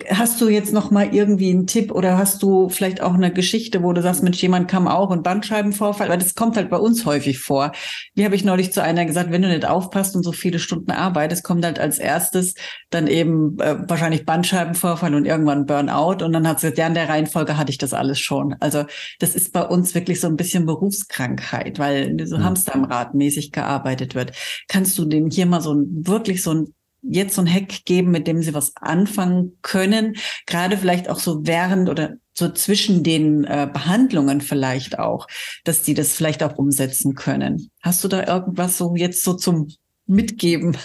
[0.09, 3.83] Hast du jetzt noch mal irgendwie einen Tipp oder hast du vielleicht auch eine Geschichte,
[3.83, 6.09] wo du sagst, Mensch, jemand kam auch und Bandscheibenvorfall?
[6.09, 7.73] Weil das kommt halt bei uns häufig vor.
[8.15, 10.91] Wie habe ich neulich zu einer gesagt, wenn du nicht aufpasst und so viele Stunden
[10.91, 12.55] arbeitest, kommt halt als erstes
[12.91, 16.25] dann eben äh, wahrscheinlich Bandscheibenvorfall und irgendwann Burnout.
[16.25, 18.57] Und dann hat sie gesagt, ja, in der Reihenfolge hatte ich das alles schon.
[18.61, 18.85] Also
[19.19, 22.45] das ist bei uns wirklich so ein bisschen Berufskrankheit, weil so mhm.
[22.45, 24.33] Hamsterrad mäßig gearbeitet wird.
[24.69, 28.11] Kannst du dem hier mal so ein, wirklich so ein jetzt so ein Hack geben,
[28.11, 33.45] mit dem sie was anfangen können, gerade vielleicht auch so während oder so zwischen den
[33.45, 35.27] äh, Behandlungen vielleicht auch,
[35.65, 37.71] dass die das vielleicht auch umsetzen können.
[37.83, 39.69] Hast du da irgendwas so jetzt so zum
[40.07, 40.77] Mitgeben?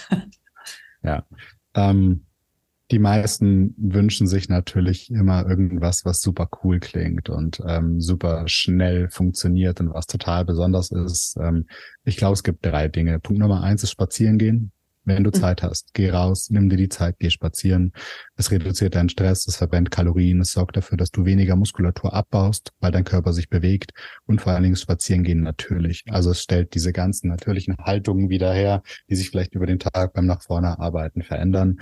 [1.02, 1.24] Ja,
[1.74, 2.26] ähm,
[2.90, 9.08] die meisten wünschen sich natürlich immer irgendwas, was super cool klingt und ähm, super schnell
[9.10, 11.36] funktioniert und was total besonders ist.
[11.40, 11.66] Ähm,
[12.04, 13.18] ich glaube, es gibt drei Dinge.
[13.18, 14.72] Punkt Nummer eins ist spazieren gehen.
[15.06, 15.40] Wenn du mhm.
[15.40, 17.92] Zeit hast, geh raus, nimm dir die Zeit, geh spazieren.
[18.34, 22.72] Es reduziert deinen Stress, es verbrennt Kalorien, es sorgt dafür, dass du weniger Muskulatur abbaust,
[22.80, 23.92] weil dein Körper sich bewegt
[24.26, 26.02] und vor allen Dingen spazieren gehen natürlich.
[26.10, 30.12] Also es stellt diese ganzen natürlichen Haltungen wieder her, die sich vielleicht über den Tag
[30.12, 31.78] beim nach vorne arbeiten verändern.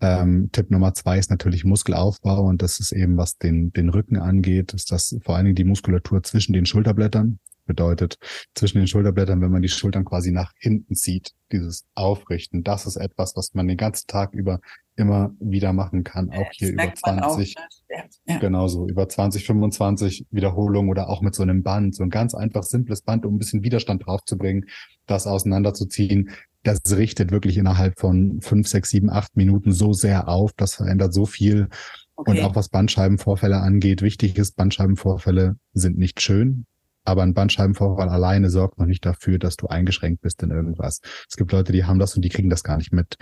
[0.00, 4.18] Ähm, Tipp Nummer zwei ist natürlich Muskelaufbau und das ist eben, was den, den Rücken
[4.18, 8.16] angeht, ist das vor allen Dingen die Muskulatur zwischen den Schulterblättern bedeutet,
[8.54, 12.96] zwischen den Schulterblättern, wenn man die Schultern quasi nach hinten zieht, dieses Aufrichten, das ist
[12.96, 14.60] etwas, was man den ganzen Tag über
[14.96, 17.54] immer wieder machen kann, auch hier über 20,
[17.88, 18.04] ne?
[18.26, 18.38] ja.
[18.38, 22.62] genauso, über 20, 25 Wiederholungen oder auch mit so einem Band, so ein ganz einfach
[22.62, 24.66] simples Band, um ein bisschen Widerstand draufzubringen,
[25.06, 26.30] das auseinanderzuziehen.
[26.62, 31.14] Das richtet wirklich innerhalb von fünf, sechs, sieben, acht Minuten so sehr auf, das verändert
[31.14, 31.68] so viel.
[32.14, 32.30] Okay.
[32.30, 36.66] Und auch was Bandscheibenvorfälle angeht, wichtig ist, Bandscheibenvorfälle sind nicht schön,
[37.04, 41.00] aber ein Bandscheibenvorfall alleine sorgt noch nicht dafür, dass du eingeschränkt bist in irgendwas.
[41.28, 43.16] Es gibt Leute, die haben das und die kriegen das gar nicht mit.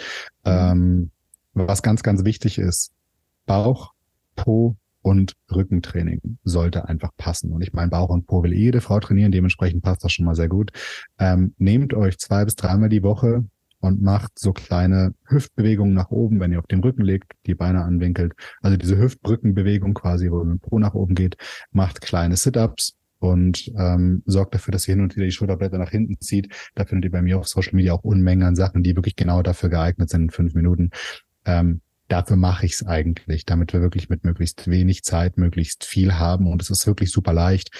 [0.44, 0.50] Mhm.
[0.52, 1.10] Ähm,
[1.54, 2.92] was ganz, ganz wichtig ist,
[3.46, 3.92] Bauch,
[4.36, 7.52] Po und Rückentraining sollte einfach passen.
[7.52, 10.34] Und ich meine, Bauch und Po will jede Frau trainieren, dementsprechend passt das schon mal
[10.34, 10.72] sehr gut.
[11.18, 13.44] Ähm, nehmt euch zwei bis dreimal die Woche
[13.80, 17.82] und macht so kleine Hüftbewegungen nach oben, wenn ihr auf dem Rücken liegt, die Beine
[17.82, 18.34] anwinkelt.
[18.60, 21.36] Also diese Hüftbrückenbewegung quasi, wo man Po nach oben geht,
[21.72, 25.90] macht kleine Sit-Ups, und ähm, sorgt dafür, dass ihr hin und wieder die Schulterblätter nach
[25.90, 26.52] hinten zieht.
[26.74, 29.42] Da findet ihr bei mir auf Social Media auch Unmengen an Sachen, die wirklich genau
[29.42, 30.90] dafür geeignet sind in fünf Minuten.
[31.44, 36.14] Ähm, dafür mache ich es eigentlich, damit wir wirklich mit möglichst wenig Zeit möglichst viel
[36.14, 36.46] haben.
[36.46, 37.70] Und es ist wirklich super leicht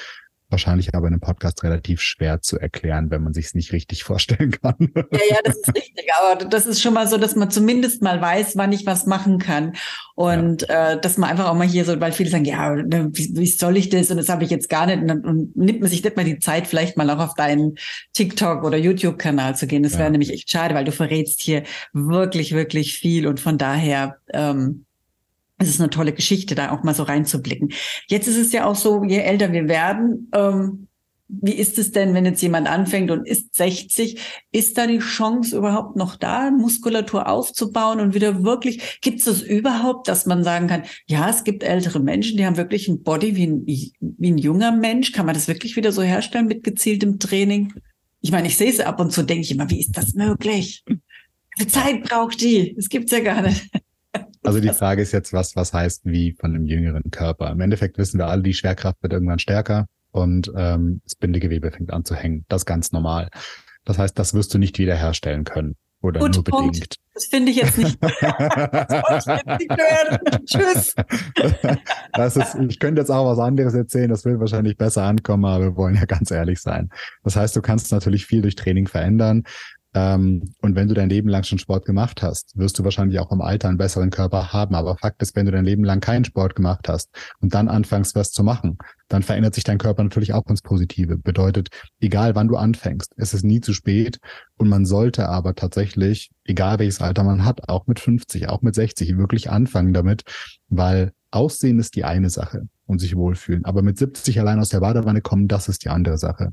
[0.51, 4.05] wahrscheinlich aber in einem Podcast relativ schwer zu erklären, wenn man sich es nicht richtig
[4.11, 4.77] vorstellen kann.
[4.95, 6.07] Ja, ja, das ist richtig.
[6.19, 9.39] Aber das ist schon mal so, dass man zumindest mal weiß, wann ich was machen
[9.39, 9.75] kann.
[10.15, 10.93] Und ja.
[10.93, 13.47] äh, dass man einfach auch mal hier so, weil viele sagen, ja, ne, wie, wie
[13.47, 14.11] soll ich das?
[14.11, 15.03] Und das habe ich jetzt gar nicht.
[15.03, 17.77] Und, und nimmt man sich nicht mal die Zeit, vielleicht mal auch auf deinen
[18.13, 19.83] TikTok oder YouTube-Kanal zu gehen.
[19.83, 23.27] Das wäre nämlich echt schade, weil du verrätst hier wirklich, wirklich viel.
[23.27, 24.85] Und von daher, ähm,
[25.61, 27.73] es ist eine tolle Geschichte, da auch mal so reinzublicken.
[28.09, 30.89] Jetzt ist es ja auch so, je älter wir werden, ähm,
[31.29, 34.19] wie ist es denn, wenn jetzt jemand anfängt und ist 60?
[34.51, 39.43] Ist da die Chance überhaupt noch da, Muskulatur aufzubauen und wieder wirklich, gibt es das
[39.43, 43.37] überhaupt, dass man sagen kann, ja, es gibt ältere Menschen, die haben wirklich ein Body
[43.37, 45.13] wie ein, wie ein junger Mensch.
[45.13, 47.75] Kann man das wirklich wieder so herstellen mit gezieltem Training?
[48.23, 50.83] Ich meine, ich sehe es ab und zu, denke ich immer, wie ist das möglich?
[50.87, 50.99] Wie
[51.59, 52.75] viel Zeit braucht die?
[52.75, 53.71] Das gibt's ja gar nicht.
[54.43, 57.51] Also die Frage ist jetzt, was, was heißt wie von einem jüngeren Körper?
[57.51, 61.93] Im Endeffekt wissen wir alle, die Schwerkraft wird irgendwann stärker und ähm, das Bindegewebe fängt
[61.93, 62.45] an zu hängen.
[62.49, 63.29] Das ist ganz normal.
[63.85, 65.77] Das heißt, das wirst du nicht wiederherstellen können.
[66.03, 66.73] Oder Gut, nur Punkt.
[66.73, 66.97] bedingt.
[67.13, 67.99] Das finde ich jetzt nicht.
[68.03, 69.27] das
[69.59, 69.71] nicht
[70.47, 70.95] Tschüss.
[72.15, 75.65] Das ist, ich könnte jetzt auch was anderes erzählen, das wird wahrscheinlich besser ankommen, aber
[75.65, 76.89] wir wollen ja ganz ehrlich sein.
[77.23, 79.45] Das heißt, du kannst natürlich viel durch Training verändern.
[79.93, 83.33] Ähm, und wenn du dein Leben lang schon Sport gemacht hast, wirst du wahrscheinlich auch
[83.33, 84.75] im Alter einen besseren Körper haben.
[84.75, 88.15] Aber Fakt ist, wenn du dein Leben lang keinen Sport gemacht hast und dann anfängst,
[88.15, 91.19] was zu machen, dann verändert sich dein Körper natürlich auch ins Positive.
[91.19, 91.69] Bedeutet,
[92.01, 94.19] egal wann du anfängst, es ist nie zu spät.
[94.57, 98.75] Und man sollte aber tatsächlich, egal welches Alter man hat, auch mit 50, auch mit
[98.75, 100.23] 60, wirklich anfangen damit,
[100.69, 103.65] weil Aussehen ist die eine Sache und sich wohlfühlen.
[103.65, 106.53] Aber mit 70 allein aus der Badewanne kommen, das ist die andere Sache.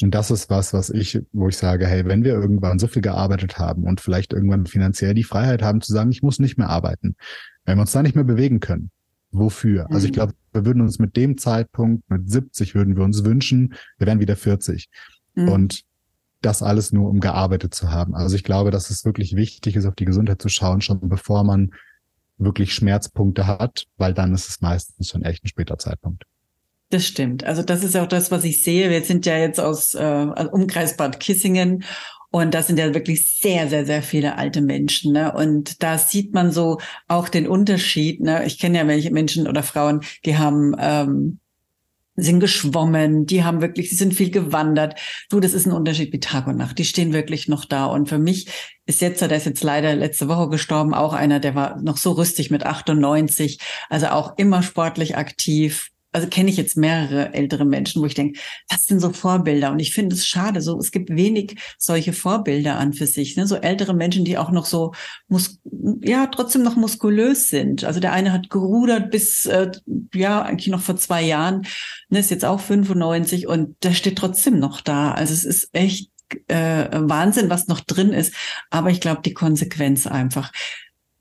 [0.00, 3.02] Und das ist was, was ich, wo ich sage, hey, wenn wir irgendwann so viel
[3.02, 6.70] gearbeitet haben und vielleicht irgendwann finanziell die Freiheit haben zu sagen, ich muss nicht mehr
[6.70, 7.16] arbeiten,
[7.64, 8.90] wenn wir uns da nicht mehr bewegen können,
[9.30, 9.86] wofür?
[9.88, 9.94] Mhm.
[9.94, 10.14] Also ich mhm.
[10.14, 14.20] glaube, wir würden uns mit dem Zeitpunkt, mit 70 würden wir uns wünschen, wir wären
[14.20, 14.88] wieder 40.
[15.34, 15.48] Mhm.
[15.48, 15.82] Und
[16.40, 18.14] das alles nur, um gearbeitet zu haben.
[18.14, 21.44] Also ich glaube, dass es wirklich wichtig ist, auf die Gesundheit zu schauen, schon bevor
[21.44, 21.72] man
[22.38, 26.24] wirklich Schmerzpunkte hat, weil dann ist es meistens schon echt ein später Zeitpunkt.
[26.90, 27.44] Das stimmt.
[27.44, 28.90] Also das ist auch das, was ich sehe.
[28.90, 31.82] Wir sind ja jetzt aus äh, Umkreis Bad Kissingen
[32.30, 35.12] und das sind ja wirklich sehr, sehr, sehr viele alte Menschen.
[35.12, 35.32] Ne?
[35.32, 38.20] Und da sieht man so auch den Unterschied.
[38.20, 38.44] Ne?
[38.46, 41.40] Ich kenne ja welche Menschen oder Frauen, die haben ähm,
[42.16, 44.98] sind geschwommen, die haben wirklich, sie sind viel gewandert.
[45.28, 46.78] Du, das ist ein Unterschied wie Tag und Nacht.
[46.78, 47.86] Die stehen wirklich noch da.
[47.86, 48.48] Und für mich
[48.86, 52.12] ist jetzt, der ist jetzt leider letzte Woche gestorben, auch einer, der war noch so
[52.12, 58.00] rüstig mit 98, also auch immer sportlich aktiv, also kenne ich jetzt mehrere ältere Menschen,
[58.00, 59.70] wo ich denke, das sind so Vorbilder.
[59.70, 63.36] Und ich finde es schade, so es gibt wenig solche Vorbilder an für sich.
[63.36, 63.46] Ne?
[63.46, 64.94] So ältere Menschen, die auch noch so
[65.28, 65.60] mus
[66.00, 67.84] ja trotzdem noch muskulös sind.
[67.84, 69.70] Also der eine hat gerudert bis äh,
[70.14, 71.66] ja eigentlich noch vor zwei Jahren,
[72.08, 75.12] ne, ist jetzt auch 95 und der steht trotzdem noch da.
[75.12, 76.10] Also es ist echt
[76.48, 78.32] äh, Wahnsinn, was noch drin ist.
[78.70, 80.50] Aber ich glaube, die Konsequenz einfach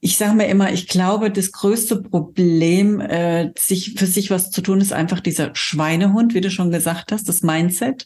[0.05, 4.61] ich sage mir immer, ich glaube, das größte Problem, äh, sich für sich was zu
[4.61, 8.05] tun, ist einfach dieser Schweinehund, wie du schon gesagt hast, das Mindset.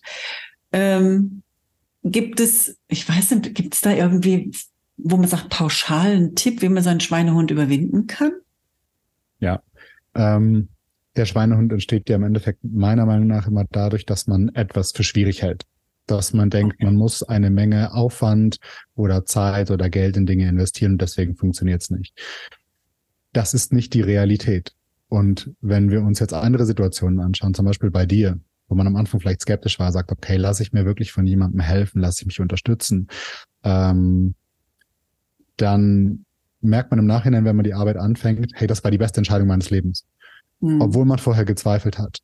[0.72, 1.44] Ähm,
[2.06, 4.50] gibt es, ich weiß nicht, gibt es da irgendwie,
[4.96, 8.32] wo man sagt, pauschal einen Tipp, wie man seinen Schweinehund überwinden kann?
[9.40, 9.62] Ja,
[10.16, 10.70] ähm,
[11.18, 15.04] der Schweinehund entsteht ja im Endeffekt meiner Meinung nach immer dadurch, dass man etwas für
[15.04, 15.66] schwierig hält
[16.12, 18.58] dass man denkt, man muss eine Menge Aufwand
[18.96, 22.18] oder Zeit oder Geld in Dinge investieren und deswegen funktioniert es nicht.
[23.34, 24.74] Das ist nicht die Realität.
[25.08, 28.96] Und wenn wir uns jetzt andere Situationen anschauen, zum Beispiel bei dir, wo man am
[28.96, 32.28] Anfang vielleicht skeptisch war, sagt, okay, lasse ich mir wirklich von jemandem helfen, lasse ich
[32.28, 33.08] mich unterstützen,
[33.64, 34.36] ähm,
[35.58, 36.26] dann
[36.62, 39.48] merkt man im Nachhinein, wenn man die Arbeit anfängt, hey, das war die beste Entscheidung
[39.48, 40.06] meines Lebens.
[40.60, 40.82] Mhm.
[40.82, 42.20] Obwohl man vorher gezweifelt hat.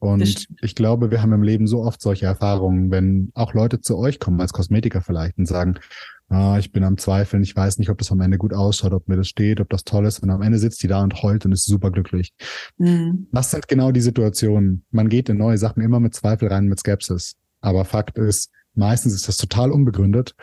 [0.00, 3.96] Und ich glaube, wir haben im Leben so oft solche Erfahrungen, wenn auch Leute zu
[3.98, 5.80] euch kommen, als Kosmetiker vielleicht, und sagen,
[6.28, 9.08] ah, ich bin am Zweifeln, ich weiß nicht, ob das am Ende gut ausschaut, ob
[9.08, 10.20] mir das steht, ob das toll ist.
[10.20, 12.32] Und am Ende sitzt die da und heult und ist super glücklich.
[12.76, 13.26] Mhm.
[13.32, 14.84] Das sind genau die Situationen.
[14.90, 17.34] Man geht in neue Sachen immer mit Zweifel rein, mit Skepsis.
[17.60, 20.34] Aber Fakt ist, meistens ist das total unbegründet.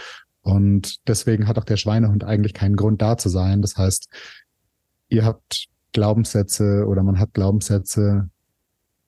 [0.42, 3.62] Und deswegen hat auch der Schweinehund eigentlich keinen Grund da zu sein.
[3.62, 4.10] Das heißt,
[5.10, 8.30] ihr habt Glaubenssätze oder man hat Glaubenssätze,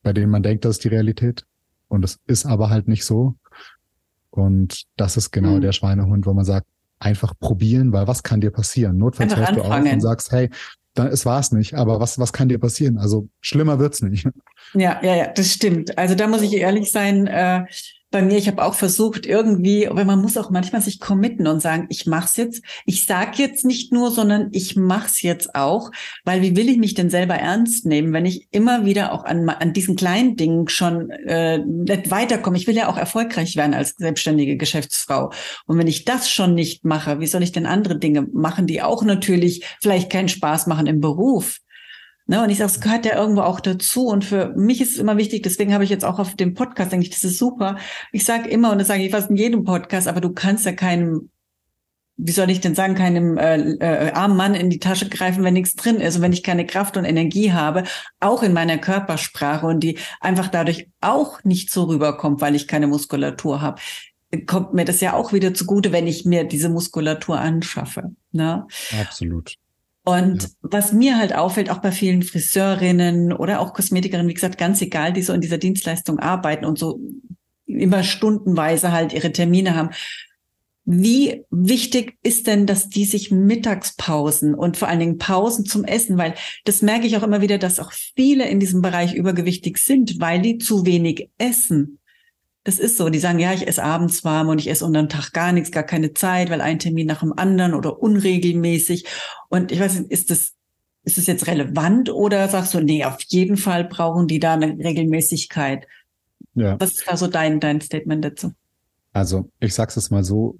[0.07, 1.43] bei denen man denkt, das ist die Realität.
[1.89, 3.35] Und es ist aber halt nicht so.
[4.29, 5.61] Und das ist genau mhm.
[5.61, 6.65] der Schweinehund, wo man sagt,
[6.97, 8.97] einfach probieren, weil was kann dir passieren?
[8.97, 10.49] Notfalls hörst du auf und sagst, hey,
[10.93, 12.97] dann, es war's nicht, aber was, was kann dir passieren?
[12.97, 14.29] Also schlimmer wird's nicht.
[14.73, 15.97] Ja, ja, ja, das stimmt.
[15.97, 17.65] Also da muss ich ehrlich sein, äh,
[18.09, 21.61] bei mir, ich habe auch versucht, irgendwie, weil man muss auch manchmal sich committen und
[21.61, 22.63] sagen, ich mach's jetzt.
[22.85, 25.91] Ich sag jetzt nicht nur, sondern ich mach's jetzt auch,
[26.23, 29.49] weil wie will ich mich denn selber ernst nehmen, wenn ich immer wieder auch an,
[29.49, 32.57] an diesen kleinen Dingen schon äh, nicht weiterkomme.
[32.57, 35.31] Ich will ja auch erfolgreich werden als selbstständige Geschäftsfrau.
[35.65, 38.81] Und wenn ich das schon nicht mache, wie soll ich denn andere Dinge machen, die
[38.81, 41.59] auch natürlich vielleicht keinen Spaß machen im Beruf?
[42.29, 44.07] Ne, und ich sage, es gehört ja irgendwo auch dazu.
[44.07, 46.91] Und für mich ist es immer wichtig, deswegen habe ich jetzt auch auf dem Podcast,
[46.91, 47.77] denke ich, das ist super.
[48.11, 50.73] Ich sage immer, und das sage ich fast in jedem Podcast, aber du kannst ja
[50.73, 51.29] keinem
[52.17, 55.53] wie soll ich denn sagen, keinem äh, äh, armen Mann in die Tasche greifen, wenn
[55.53, 57.83] nichts drin ist und wenn ich keine Kraft und Energie habe,
[58.19, 62.87] auch in meiner Körpersprache und die einfach dadurch auch nicht so rüberkommt, weil ich keine
[62.87, 63.79] Muskulatur habe,
[64.47, 68.15] kommt mir das ja auch wieder zugute, wenn ich mir diese Muskulatur anschaffe.
[68.31, 68.65] Ne?
[68.99, 69.53] Absolut.
[70.07, 70.49] Und ja.
[70.61, 75.11] was mir halt auffällt, auch bei vielen Friseurinnen oder auch Kosmetikerinnen, wie gesagt, ganz egal,
[75.11, 77.01] die so in dieser Dienstleistung arbeiten und so
[77.65, 79.89] immer stundenweise halt ihre Termine haben,
[80.85, 86.17] wie wichtig ist denn, dass die sich Mittagspausen und vor allen Dingen Pausen zum Essen,
[86.17, 90.21] weil das merke ich auch immer wieder, dass auch viele in diesem Bereich übergewichtig sind,
[90.21, 91.99] weil die zu wenig essen.
[92.67, 93.07] Das ist so.
[93.07, 95.71] Die sagen, ja, ich esse abends warm und ich esse unter dem Tag gar nichts,
[95.71, 99.05] gar keine Zeit, weil ein Termin nach dem anderen oder unregelmäßig.
[99.47, 100.51] Und ich weiß nicht, ist das,
[101.05, 104.77] ist das jetzt relevant oder sagst du, nee, auf jeden Fall brauchen die da eine
[104.79, 105.87] Regelmäßigkeit?
[106.55, 106.77] Ja.
[106.77, 108.51] Was ist da so dein, dein Statement dazu?
[109.13, 110.57] Also, ich sag's es mal so,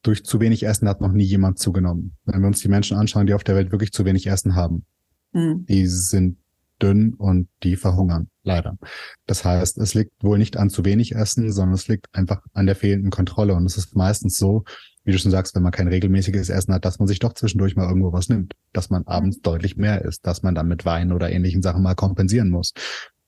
[0.00, 2.16] durch zu wenig Essen hat noch nie jemand zugenommen.
[2.24, 4.86] Wenn wir uns die Menschen anschauen, die auf der Welt wirklich zu wenig Essen haben,
[5.32, 5.66] mhm.
[5.66, 6.38] die sind
[6.82, 8.78] dünn und die verhungern, leider.
[9.26, 12.66] Das heißt, es liegt wohl nicht an zu wenig Essen, sondern es liegt einfach an
[12.66, 13.54] der fehlenden Kontrolle.
[13.54, 14.64] Und es ist meistens so,
[15.04, 17.76] wie du schon sagst, wenn man kein regelmäßiges Essen hat, dass man sich doch zwischendurch
[17.76, 19.42] mal irgendwo was nimmt, dass man abends mhm.
[19.42, 22.72] deutlich mehr isst, dass man dann mit Wein oder ähnlichen Sachen mal kompensieren muss.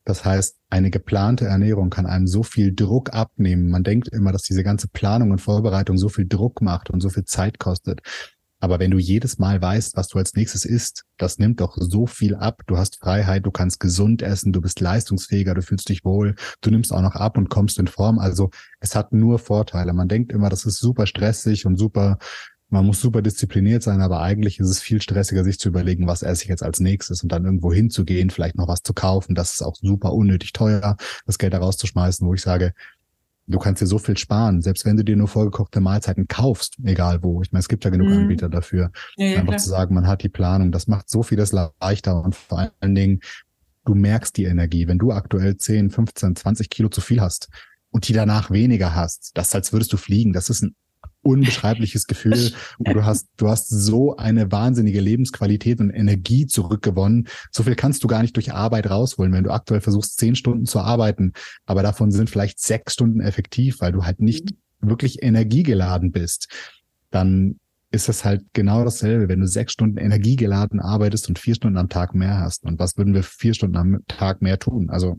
[0.04, 3.70] Das heißt, eine geplante Ernährung kann einem so viel Druck abnehmen.
[3.70, 7.08] Man denkt immer, dass diese ganze Planung und Vorbereitung so viel Druck macht und so
[7.08, 8.00] viel Zeit kostet.
[8.62, 12.06] Aber wenn du jedes Mal weißt, was du als nächstes isst, das nimmt doch so
[12.06, 12.62] viel ab.
[12.68, 16.70] Du hast Freiheit, du kannst gesund essen, du bist leistungsfähiger, du fühlst dich wohl, du
[16.70, 18.20] nimmst auch noch ab und kommst in Form.
[18.20, 19.92] Also es hat nur Vorteile.
[19.92, 22.18] Man denkt immer, das ist super stressig und super
[22.68, 26.22] man muss super diszipliniert sein, aber eigentlich ist es viel stressiger, sich zu überlegen, was
[26.22, 29.34] esse ich jetzt als nächstes und dann irgendwo hinzugehen, vielleicht noch was zu kaufen.
[29.34, 30.96] Das ist auch super unnötig teuer,
[31.26, 32.72] das Geld da rauszuschmeißen, wo ich sage,
[33.46, 37.22] du kannst dir so viel sparen, selbst wenn du dir nur vorgekochte Mahlzeiten kaufst, egal
[37.22, 37.42] wo.
[37.42, 38.18] Ich meine, es gibt ja genug mhm.
[38.18, 38.90] Anbieter dafür.
[39.16, 39.58] Ja, ja, Einfach klar.
[39.58, 43.20] zu sagen, man hat die Planung, das macht so vieles leichter und vor allen Dingen,
[43.84, 44.86] du merkst die Energie.
[44.86, 47.48] Wenn du aktuell 10, 15, 20 Kilo zu viel hast
[47.90, 50.32] und die danach weniger hast, das als würdest du fliegen.
[50.32, 50.74] Das ist ein
[51.22, 57.28] unbeschreibliches Gefühl, wo du hast, du hast so eine wahnsinnige Lebensqualität und Energie zurückgewonnen.
[57.50, 60.66] So viel kannst du gar nicht durch Arbeit rausholen, wenn du aktuell versuchst, zehn Stunden
[60.66, 61.32] zu arbeiten,
[61.66, 64.90] aber davon sind vielleicht sechs Stunden effektiv, weil du halt nicht mhm.
[64.90, 66.48] wirklich energiegeladen bist.
[67.10, 67.56] Dann
[67.92, 71.90] ist es halt genau dasselbe, wenn du sechs Stunden energiegeladen arbeitest und vier Stunden am
[71.90, 72.64] Tag mehr hast.
[72.64, 74.88] Und was würden wir vier Stunden am Tag mehr tun?
[74.88, 75.18] Also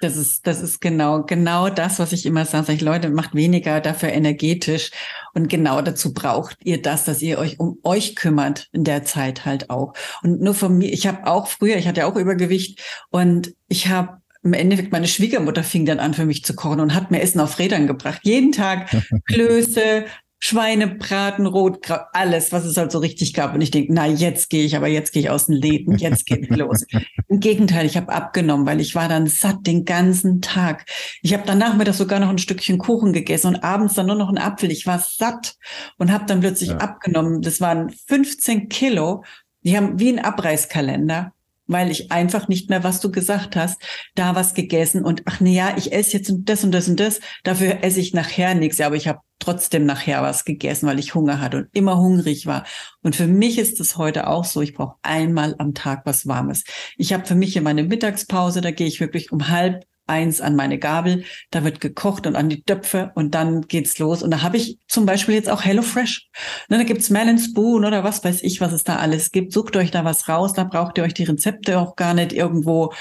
[0.00, 2.66] das ist, das ist genau, genau das, was ich immer sage.
[2.66, 4.90] Sag ich, Leute, macht weniger dafür energetisch.
[5.34, 9.44] Und genau dazu braucht ihr das, dass ihr euch um euch kümmert in der Zeit
[9.44, 9.94] halt auch.
[10.22, 14.18] Und nur von mir, ich habe auch früher, ich hatte auch Übergewicht und ich habe
[14.44, 17.40] im Endeffekt meine Schwiegermutter fing dann an für mich zu kochen und hat mir Essen
[17.40, 18.20] auf Rädern gebracht.
[18.22, 18.90] Jeden Tag
[19.26, 20.04] Klöße,
[20.40, 23.54] Schweinebraten, Rotkraut, alles, was es halt so richtig gab.
[23.54, 26.26] Und ich denke, na, jetzt gehe ich, aber jetzt gehe ich aus den Läden, jetzt
[26.26, 26.84] geht los.
[27.28, 30.86] Im Gegenteil, ich habe abgenommen, weil ich war dann satt den ganzen Tag.
[31.22, 34.14] Ich habe danach mir das sogar noch ein Stückchen Kuchen gegessen und abends dann nur
[34.16, 34.70] noch einen Apfel.
[34.70, 35.56] Ich war satt
[35.98, 36.76] und habe dann plötzlich ja.
[36.76, 37.42] abgenommen.
[37.42, 39.24] Das waren 15 Kilo.
[39.64, 41.32] Die haben wie ein Abreißkalender
[41.68, 43.80] weil ich einfach nicht mehr, was du gesagt hast,
[44.14, 47.20] da was gegessen und ach nee, ja, ich esse jetzt das und das und das,
[47.44, 51.14] dafür esse ich nachher nichts, ja, aber ich habe trotzdem nachher was gegessen, weil ich
[51.14, 52.64] Hunger hatte und immer hungrig war.
[53.02, 56.64] Und für mich ist es heute auch so, ich brauche einmal am Tag was Warmes.
[56.96, 60.56] Ich habe für mich hier meine Mittagspause, da gehe ich wirklich um halb eins an
[60.56, 64.22] meine Gabel, da wird gekocht und an die Töpfe und dann geht's los.
[64.22, 66.28] Und da habe ich zum Beispiel jetzt auch Hello Fresh.
[66.68, 69.52] Ne, da gibt's Melon Spoon oder was weiß ich, was es da alles gibt.
[69.52, 72.92] Sucht euch da was raus, da braucht ihr euch die Rezepte auch gar nicht irgendwo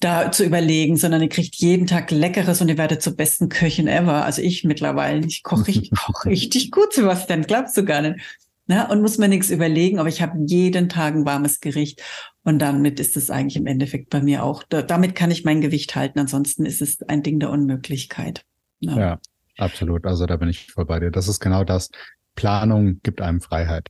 [0.00, 3.88] da zu überlegen, sondern ihr kriegt jeden Tag Leckeres und ihr werdet zur besten Köchin
[3.88, 4.24] ever.
[4.24, 5.26] Also ich mittlerweile.
[5.26, 8.20] Ich koche richtig, koche richtig gut, Sebastian, glaubst du gar nicht.
[8.66, 8.86] Ne?
[8.88, 12.02] Und muss mir nichts überlegen, aber ich habe jeden Tag ein warmes Gericht.
[12.48, 14.62] Und damit ist es eigentlich im Endeffekt bei mir auch.
[14.62, 16.18] Da, damit kann ich mein Gewicht halten.
[16.18, 18.42] Ansonsten ist es ein Ding der Unmöglichkeit.
[18.80, 18.98] Ja.
[18.98, 19.18] ja,
[19.58, 20.06] absolut.
[20.06, 21.10] Also da bin ich voll bei dir.
[21.10, 21.90] Das ist genau das.
[22.36, 23.88] Planung gibt einem Freiheit.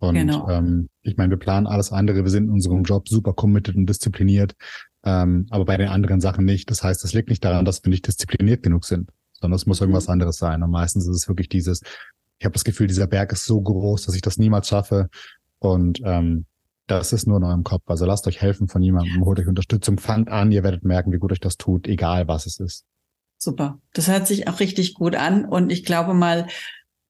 [0.00, 0.50] Und genau.
[0.50, 2.24] ähm, ich meine, wir planen alles andere.
[2.24, 4.54] Wir sind in unserem Job super committed und diszipliniert,
[5.02, 6.70] ähm, aber bei den anderen Sachen nicht.
[6.70, 9.80] Das heißt, es liegt nicht daran, dass wir nicht diszipliniert genug sind, sondern es muss
[9.80, 10.12] irgendwas mhm.
[10.12, 10.62] anderes sein.
[10.62, 11.80] Und meistens ist es wirklich dieses,
[12.38, 15.08] ich habe das Gefühl, dieser Berg ist so groß, dass ich das niemals schaffe.
[15.58, 16.44] Und ähm,
[16.86, 17.82] das ist nur in eurem Kopf.
[17.86, 21.18] Also lasst euch helfen von jemandem, holt euch Unterstützung, fangt an, ihr werdet merken, wie
[21.18, 22.84] gut euch das tut, egal was es ist.
[23.38, 23.78] Super.
[23.92, 25.44] Das hört sich auch richtig gut an.
[25.44, 26.46] Und ich glaube mal,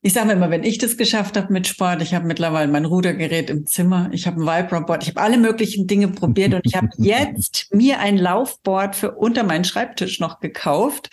[0.00, 3.48] ich sage immer, wenn ich das geschafft habe mit Sport, ich habe mittlerweile mein Rudergerät
[3.48, 6.88] im Zimmer, ich habe ein Vibreboard, ich habe alle möglichen Dinge probiert und ich habe
[6.98, 11.08] jetzt mir ein Laufboard für unter meinen Schreibtisch noch gekauft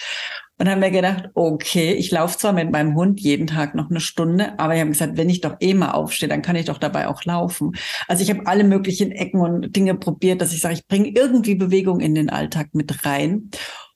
[0.61, 3.99] und haben mir gedacht, okay, ich laufe zwar mit meinem Hund jeden Tag noch eine
[3.99, 6.77] Stunde, aber ich habe gesagt, wenn ich doch eh mal aufstehe, dann kann ich doch
[6.77, 7.71] dabei auch laufen.
[8.07, 11.55] Also ich habe alle möglichen Ecken und Dinge probiert, dass ich sage, ich bringe irgendwie
[11.55, 13.49] Bewegung in den Alltag mit rein.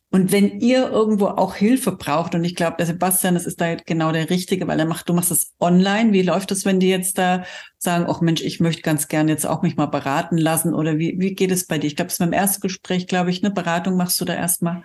[0.09, 3.75] Und wenn ihr irgendwo auch Hilfe braucht, und ich glaube, der Sebastian, das ist da
[3.75, 6.13] genau der Richtige, weil er macht, du machst das online.
[6.13, 7.43] Wie läuft das, wenn die jetzt da
[7.77, 10.73] sagen, ach Mensch, ich möchte ganz gerne jetzt auch mich mal beraten lassen?
[10.73, 11.85] Oder wie, wie geht es bei dir?
[11.85, 14.81] Ich glaube, es ist beim Erstgespräch, glaube ich, eine Beratung machst du da erstmal.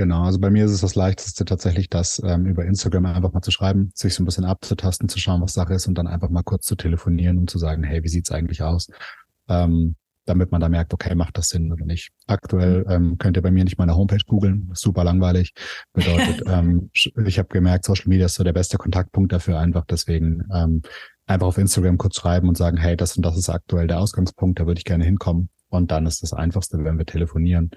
[0.00, 3.42] Genau, also bei mir ist es das Leichteste tatsächlich, das ähm, über Instagram einfach mal
[3.42, 6.30] zu schreiben, sich so ein bisschen abzutasten, zu schauen, was Sache ist und dann einfach
[6.30, 8.88] mal kurz zu telefonieren und zu sagen, hey, wie sieht's eigentlich aus?
[9.50, 12.12] Ähm, damit man da merkt, okay, macht das Sinn oder nicht.
[12.26, 12.90] Aktuell mhm.
[12.90, 15.52] ähm, könnt ihr bei mir nicht meine Homepage googeln, super langweilig.
[15.92, 19.84] Bedeutet, ähm, ich habe gemerkt, Social Media ist so der beste Kontaktpunkt dafür einfach.
[19.84, 20.80] Deswegen ähm,
[21.26, 24.60] einfach auf Instagram kurz schreiben und sagen, hey, das und das ist aktuell der Ausgangspunkt,
[24.60, 25.50] da würde ich gerne hinkommen.
[25.68, 27.70] Und dann ist das Einfachste, wenn wir telefonieren.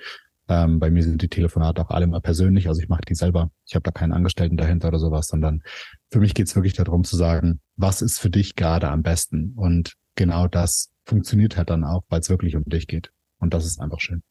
[0.54, 3.50] Ähm, bei mir sind die Telefonate auch alle immer persönlich, also ich mache die selber.
[3.66, 5.64] Ich habe da keinen Angestellten dahinter oder sowas, sondern
[6.12, 9.54] für mich geht es wirklich darum zu sagen, was ist für dich gerade am besten?
[9.56, 13.12] Und genau das funktioniert halt dann auch, weil es wirklich um dich geht.
[13.40, 14.22] Und das ist einfach schön.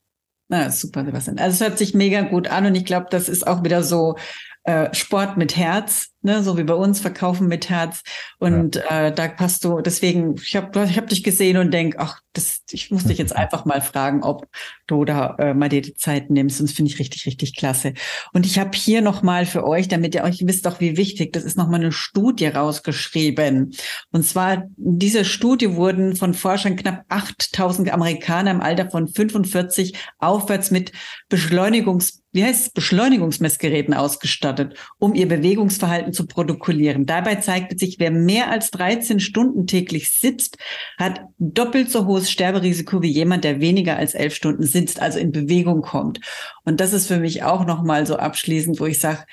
[0.48, 1.38] Na, super, Sebastian.
[1.38, 4.16] Also es hört sich mega gut an und ich glaube, das ist auch wieder so
[4.64, 8.02] äh, Sport mit Herz, ne, so wie bei uns verkaufen mit Herz.
[8.38, 9.06] Und ja.
[9.06, 12.62] äh, da passt du, deswegen, ich habe ich hab dich gesehen und denk, ach, das,
[12.70, 14.46] ich muss dich jetzt einfach mal fragen, ob
[14.86, 16.60] du da äh, mal dir die Zeit nimmst.
[16.60, 17.94] Und das finde ich richtig, richtig klasse.
[18.32, 21.42] Und ich habe hier nochmal für euch, damit ihr euch wisst auch, wie wichtig, das
[21.42, 23.74] ist nochmal eine Studie rausgeschrieben.
[24.12, 30.70] Und zwar, diese Studie wurden von Forschern knapp 8000 Amerikaner im Alter von 45 aufwärts
[30.70, 30.92] mit
[31.28, 37.06] Beschleunigungs wie heißt es, Beschleunigungsmessgeräten ausgestattet, um ihr Bewegungsverhalten zu protokollieren.
[37.06, 40.56] Dabei zeigte sich, wer mehr als 13 Stunden täglich sitzt,
[40.98, 45.30] hat doppelt so hohes Sterberisiko wie jemand, der weniger als elf Stunden sitzt, also in
[45.32, 46.20] Bewegung kommt.
[46.64, 49.24] Und das ist für mich auch nochmal so abschließend, wo ich sage,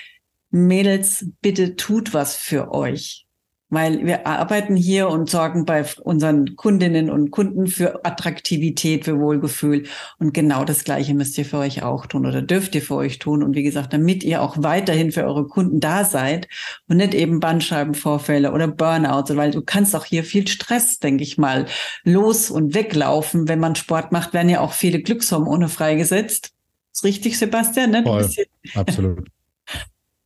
[0.51, 3.28] Mädels, bitte tut was für euch
[3.69, 9.85] weil wir arbeiten hier und sorgen bei unseren Kundinnen und Kunden für Attraktivität, für Wohlgefühl.
[10.17, 13.19] Und genau das Gleiche müsst ihr für euch auch tun oder dürft ihr für euch
[13.19, 13.43] tun.
[13.43, 16.47] Und wie gesagt, damit ihr auch weiterhin für eure Kunden da seid
[16.87, 21.37] und nicht eben Bandscheibenvorfälle oder Burnouts, weil du kannst auch hier viel Stress, denke ich
[21.37, 21.67] mal,
[22.03, 23.47] los und weglaufen.
[23.47, 26.53] Wenn man Sport macht, werden ja auch viele Glückshormone freigesetzt.
[26.91, 27.91] Ist richtig, Sebastian?
[27.91, 28.03] Ne?
[28.03, 28.27] Voll,
[28.73, 29.27] absolut.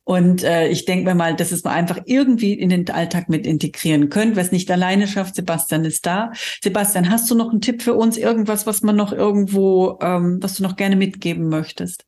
[0.04, 3.46] Und äh, ich denke mir mal, dass es man einfach irgendwie in den Alltag mit
[3.46, 4.36] integrieren könnt.
[4.36, 6.32] Wer es nicht alleine schafft, Sebastian ist da.
[6.62, 8.18] Sebastian, hast du noch einen Tipp für uns?
[8.18, 12.04] Irgendwas, was man noch irgendwo, ähm, was du noch gerne mitgeben möchtest?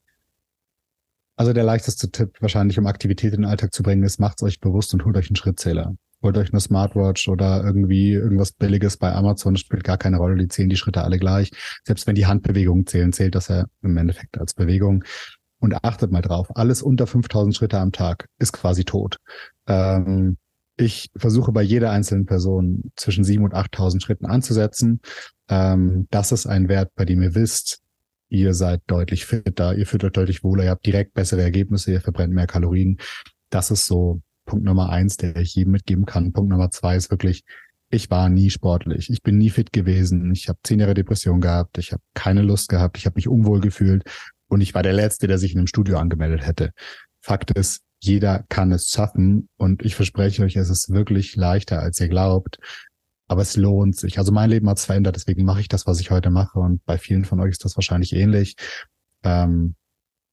[1.36, 4.61] Also der leichteste Tipp wahrscheinlich, um Aktivität in den Alltag zu bringen, ist, macht euch
[4.61, 5.94] bewusst und holt euch einen Schrittzähler.
[6.22, 10.36] Holt euch eine Smartwatch oder irgendwie irgendwas Billiges bei Amazon, das spielt gar keine Rolle,
[10.36, 11.51] die zählen die Schritte alle gleich.
[11.84, 15.05] Selbst wenn die Handbewegungen zählen, zählt das ja im Endeffekt als Bewegung.
[15.59, 19.18] Und achtet mal drauf, alles unter 5000 Schritte am Tag ist quasi tot.
[19.66, 20.36] Ähm,
[20.76, 25.00] ich versuche bei jeder einzelnen Person zwischen 7.000 und 8.000 Schritten anzusetzen.
[25.48, 27.80] Ähm, das ist ein Wert, bei dem ihr wisst,
[28.28, 32.00] ihr seid deutlich fitter, ihr fühlt euch deutlich wohler, ihr habt direkt bessere Ergebnisse, ihr
[32.00, 32.98] verbrennt mehr Kalorien.
[33.48, 36.32] Das ist so Punkt Nummer eins, der ich jedem mitgeben kann.
[36.32, 37.44] Punkt Nummer zwei ist wirklich,
[37.88, 39.11] ich war nie sportlich.
[39.11, 40.32] Ich bin nie fit gewesen.
[40.32, 41.78] Ich habe zehn Jahre Depression gehabt.
[41.78, 42.98] Ich habe keine Lust gehabt.
[42.98, 44.04] Ich habe mich unwohl gefühlt.
[44.49, 46.70] Und ich war der Letzte, der sich in einem Studio angemeldet hätte.
[47.20, 49.49] Fakt ist, jeder kann es schaffen.
[49.57, 52.59] Und ich verspreche euch, es ist wirklich leichter, als ihr glaubt.
[53.28, 54.18] Aber es lohnt sich.
[54.18, 56.59] Also mein Leben hat es verändert, deswegen mache ich das, was ich heute mache.
[56.59, 58.55] Und bei vielen von euch ist das wahrscheinlich ähnlich.
[59.24, 59.74] Ähm,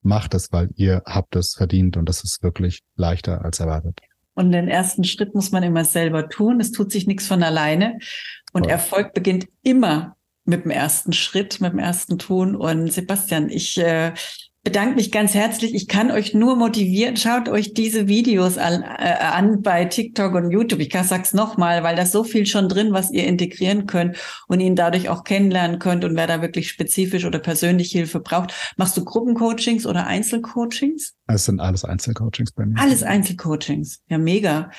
[0.02, 3.98] macht es, weil ihr habt es verdient und das ist wirklich leichter als erwartet.
[4.34, 6.60] Und den ersten Schritt muss man immer selber tun.
[6.60, 7.98] Es tut sich nichts von alleine.
[8.52, 8.66] Und.
[8.66, 12.54] Erfolg beginnt immer mit dem ersten Schritt, mit dem ersten Tun.
[12.56, 14.12] Und Sebastian, ich äh,
[14.64, 15.74] bedanke mich ganz herzlich.
[15.74, 17.16] Ich kann euch nur motivieren.
[17.16, 20.80] Schaut euch diese Videos an, äh, an bei TikTok und YouTube.
[20.80, 24.16] Ich sag's nochmal, weil da so viel schon drin, was ihr integrieren könnt
[24.48, 26.04] und ihn dadurch auch kennenlernen könnt.
[26.04, 31.14] Und wer da wirklich spezifisch oder persönlich Hilfe braucht, machst du Gruppencoachings oder Einzelcoachings?
[31.26, 32.80] Es sind alles Einzelcoachings bei mir.
[32.80, 34.00] Alles Einzelcoachings.
[34.08, 34.70] Ja, mega.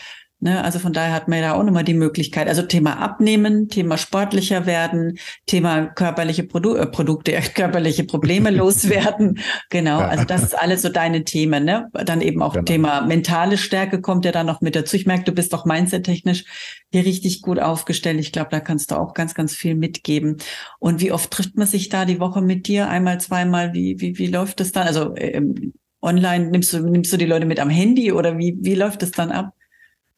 [0.42, 0.64] Ne?
[0.64, 2.50] Also von daher hat man ja auch nochmal die Möglichkeit.
[2.50, 9.40] Also Thema Abnehmen, Thema sportlicher werden, Thema körperliche Produ äh, Produkte, körperliche Probleme loswerden.
[9.70, 11.64] Genau, also das ist alles so deine Themen.
[11.64, 11.90] Ne?
[11.94, 12.66] Dann eben auch genau.
[12.66, 14.98] Thema mentale Stärke kommt ja dann noch mit dazu.
[14.98, 16.44] Ich merke, du bist auch mindset-technisch
[16.92, 18.20] hier richtig gut aufgestellt.
[18.20, 20.38] Ich glaube, da kannst du auch ganz, ganz viel mitgeben.
[20.80, 22.90] Und wie oft trifft man sich da die Woche mit dir?
[22.90, 23.74] Einmal, zweimal?
[23.74, 24.86] Wie, wie, wie läuft das dann?
[24.86, 28.76] Also ähm, online nimmst du, nimmst du die Leute mit am Handy oder wie, wie
[28.76, 29.54] läuft das dann ab?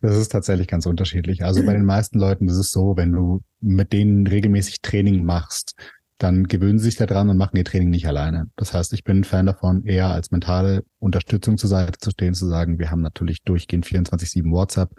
[0.01, 1.43] Das ist tatsächlich ganz unterschiedlich.
[1.43, 5.75] Also bei den meisten Leuten ist es so, wenn du mit denen regelmäßig Training machst,
[6.17, 8.49] dann gewöhnen sie sich daran und machen ihr Training nicht alleine.
[8.55, 12.33] Das heißt, ich bin ein Fan davon, eher als mentale Unterstützung zur Seite zu stehen,
[12.33, 14.89] zu sagen, wir haben natürlich durchgehend 24-7 WhatsApp,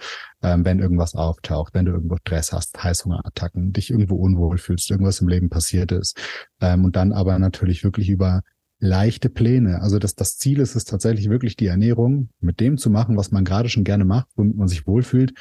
[0.42, 5.20] ähm, wenn irgendwas auftaucht, wenn du irgendwo Stress hast, Heißhungerattacken, dich irgendwo unwohl fühlst, irgendwas
[5.20, 6.16] im Leben passiert ist.
[6.60, 8.42] Ähm, und dann aber natürlich wirklich über
[8.78, 9.80] leichte Pläne.
[9.80, 13.30] Also das, das Ziel ist es tatsächlich wirklich die Ernährung mit dem zu machen, was
[13.30, 15.34] man gerade schon gerne macht, womit man sich wohlfühlt,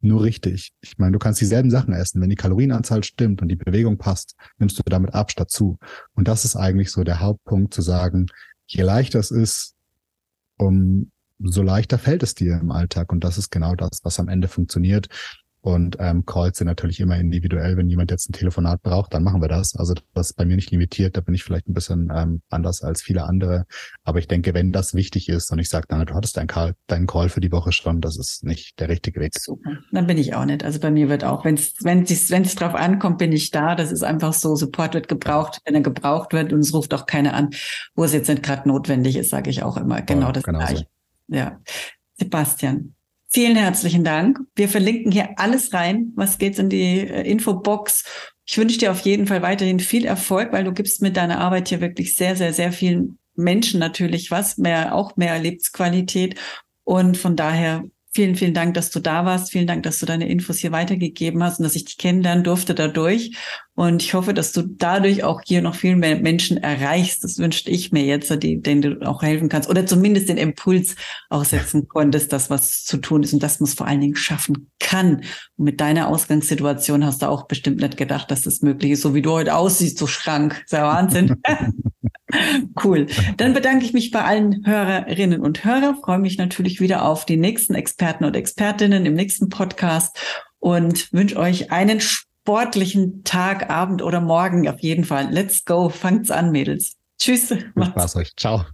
[0.00, 0.72] nur richtig.
[0.80, 2.20] Ich meine, du kannst dieselben Sachen essen.
[2.20, 5.78] Wenn die Kalorienanzahl stimmt und die Bewegung passt, nimmst du damit Abstand zu.
[6.14, 8.26] Und das ist eigentlich so der Hauptpunkt zu sagen,
[8.66, 9.74] je leichter es ist,
[10.58, 13.12] um so leichter fällt es dir im Alltag.
[13.12, 15.06] Und das ist genau das, was am Ende funktioniert.
[15.64, 17.76] Und ähm, Calls sind natürlich immer individuell.
[17.76, 19.76] Wenn jemand jetzt ein Telefonat braucht, dann machen wir das.
[19.76, 21.16] Also das ist bei mir nicht limitiert.
[21.16, 23.66] Da bin ich vielleicht ein bisschen ähm, anders als viele andere.
[24.02, 26.74] Aber ich denke, wenn das wichtig ist und ich sage, dann, du hattest deinen Call,
[26.88, 29.34] deinen Call für die Woche schon, das ist nicht der richtige Weg.
[29.38, 29.78] Super.
[29.92, 30.64] Dann bin ich auch nicht.
[30.64, 32.02] Also bei mir wird auch, wenn es wenn
[32.42, 33.76] es drauf ankommt, bin ich da.
[33.76, 34.56] Das ist einfach so.
[34.56, 37.50] Support wird gebraucht, wenn er gebraucht wird und es ruft auch keiner an,
[37.94, 40.02] wo es jetzt nicht gerade notwendig ist, sage ich auch immer.
[40.02, 40.86] Genau ja, das genau gleiche.
[41.28, 41.36] So.
[41.36, 41.60] Ja.
[42.18, 42.94] Sebastian,
[43.34, 44.40] Vielen herzlichen Dank.
[44.54, 48.04] Wir verlinken hier alles rein, was geht in die äh, Infobox.
[48.44, 51.68] Ich wünsche dir auf jeden Fall weiterhin viel Erfolg, weil du gibst mit deiner Arbeit
[51.70, 56.38] hier wirklich sehr, sehr, sehr vielen Menschen natürlich was, mehr, auch mehr Lebensqualität.
[56.84, 57.84] Und von daher
[58.14, 59.52] Vielen, vielen Dank, dass du da warst.
[59.52, 62.74] Vielen Dank, dass du deine Infos hier weitergegeben hast und dass ich dich kennenlernen durfte
[62.74, 63.34] dadurch.
[63.74, 67.24] Und ich hoffe, dass du dadurch auch hier noch viel mehr Menschen erreichst.
[67.24, 70.94] Das wünschte ich mir jetzt, denen du auch helfen kannst oder zumindest den Impuls
[71.30, 75.22] aussetzen konntest, das was zu tun ist und das muss vor allen Dingen schaffen kann.
[75.56, 79.14] Und mit deiner Ausgangssituation hast du auch bestimmt nicht gedacht, dass das möglich ist, so
[79.14, 80.60] wie du heute aussiehst, so schrank.
[80.66, 81.36] Ist ja Wahnsinn.
[82.82, 83.06] Cool.
[83.36, 87.36] Dann bedanke ich mich bei allen Hörerinnen und Hörern, freue mich natürlich wieder auf die
[87.36, 90.18] nächsten Experten und Expertinnen im nächsten Podcast
[90.58, 95.28] und wünsche euch einen sportlichen Tag, Abend oder Morgen auf jeden Fall.
[95.30, 96.96] Let's go, fangt's an, Mädels.
[97.18, 97.48] Tschüss.
[97.48, 98.32] Viel Spaß euch.
[98.36, 98.64] Ciao.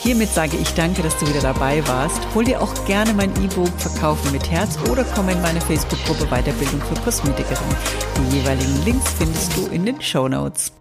[0.00, 2.20] Hiermit sage ich danke, dass du wieder dabei warst.
[2.34, 6.80] Hol dir auch gerne mein E-Book Verkaufen mit Herz oder komm in meine Facebook-Gruppe Weiterbildung
[6.80, 7.76] für Kosmetikerin.
[8.16, 10.72] Die jeweiligen Links findest du in den Show Notes.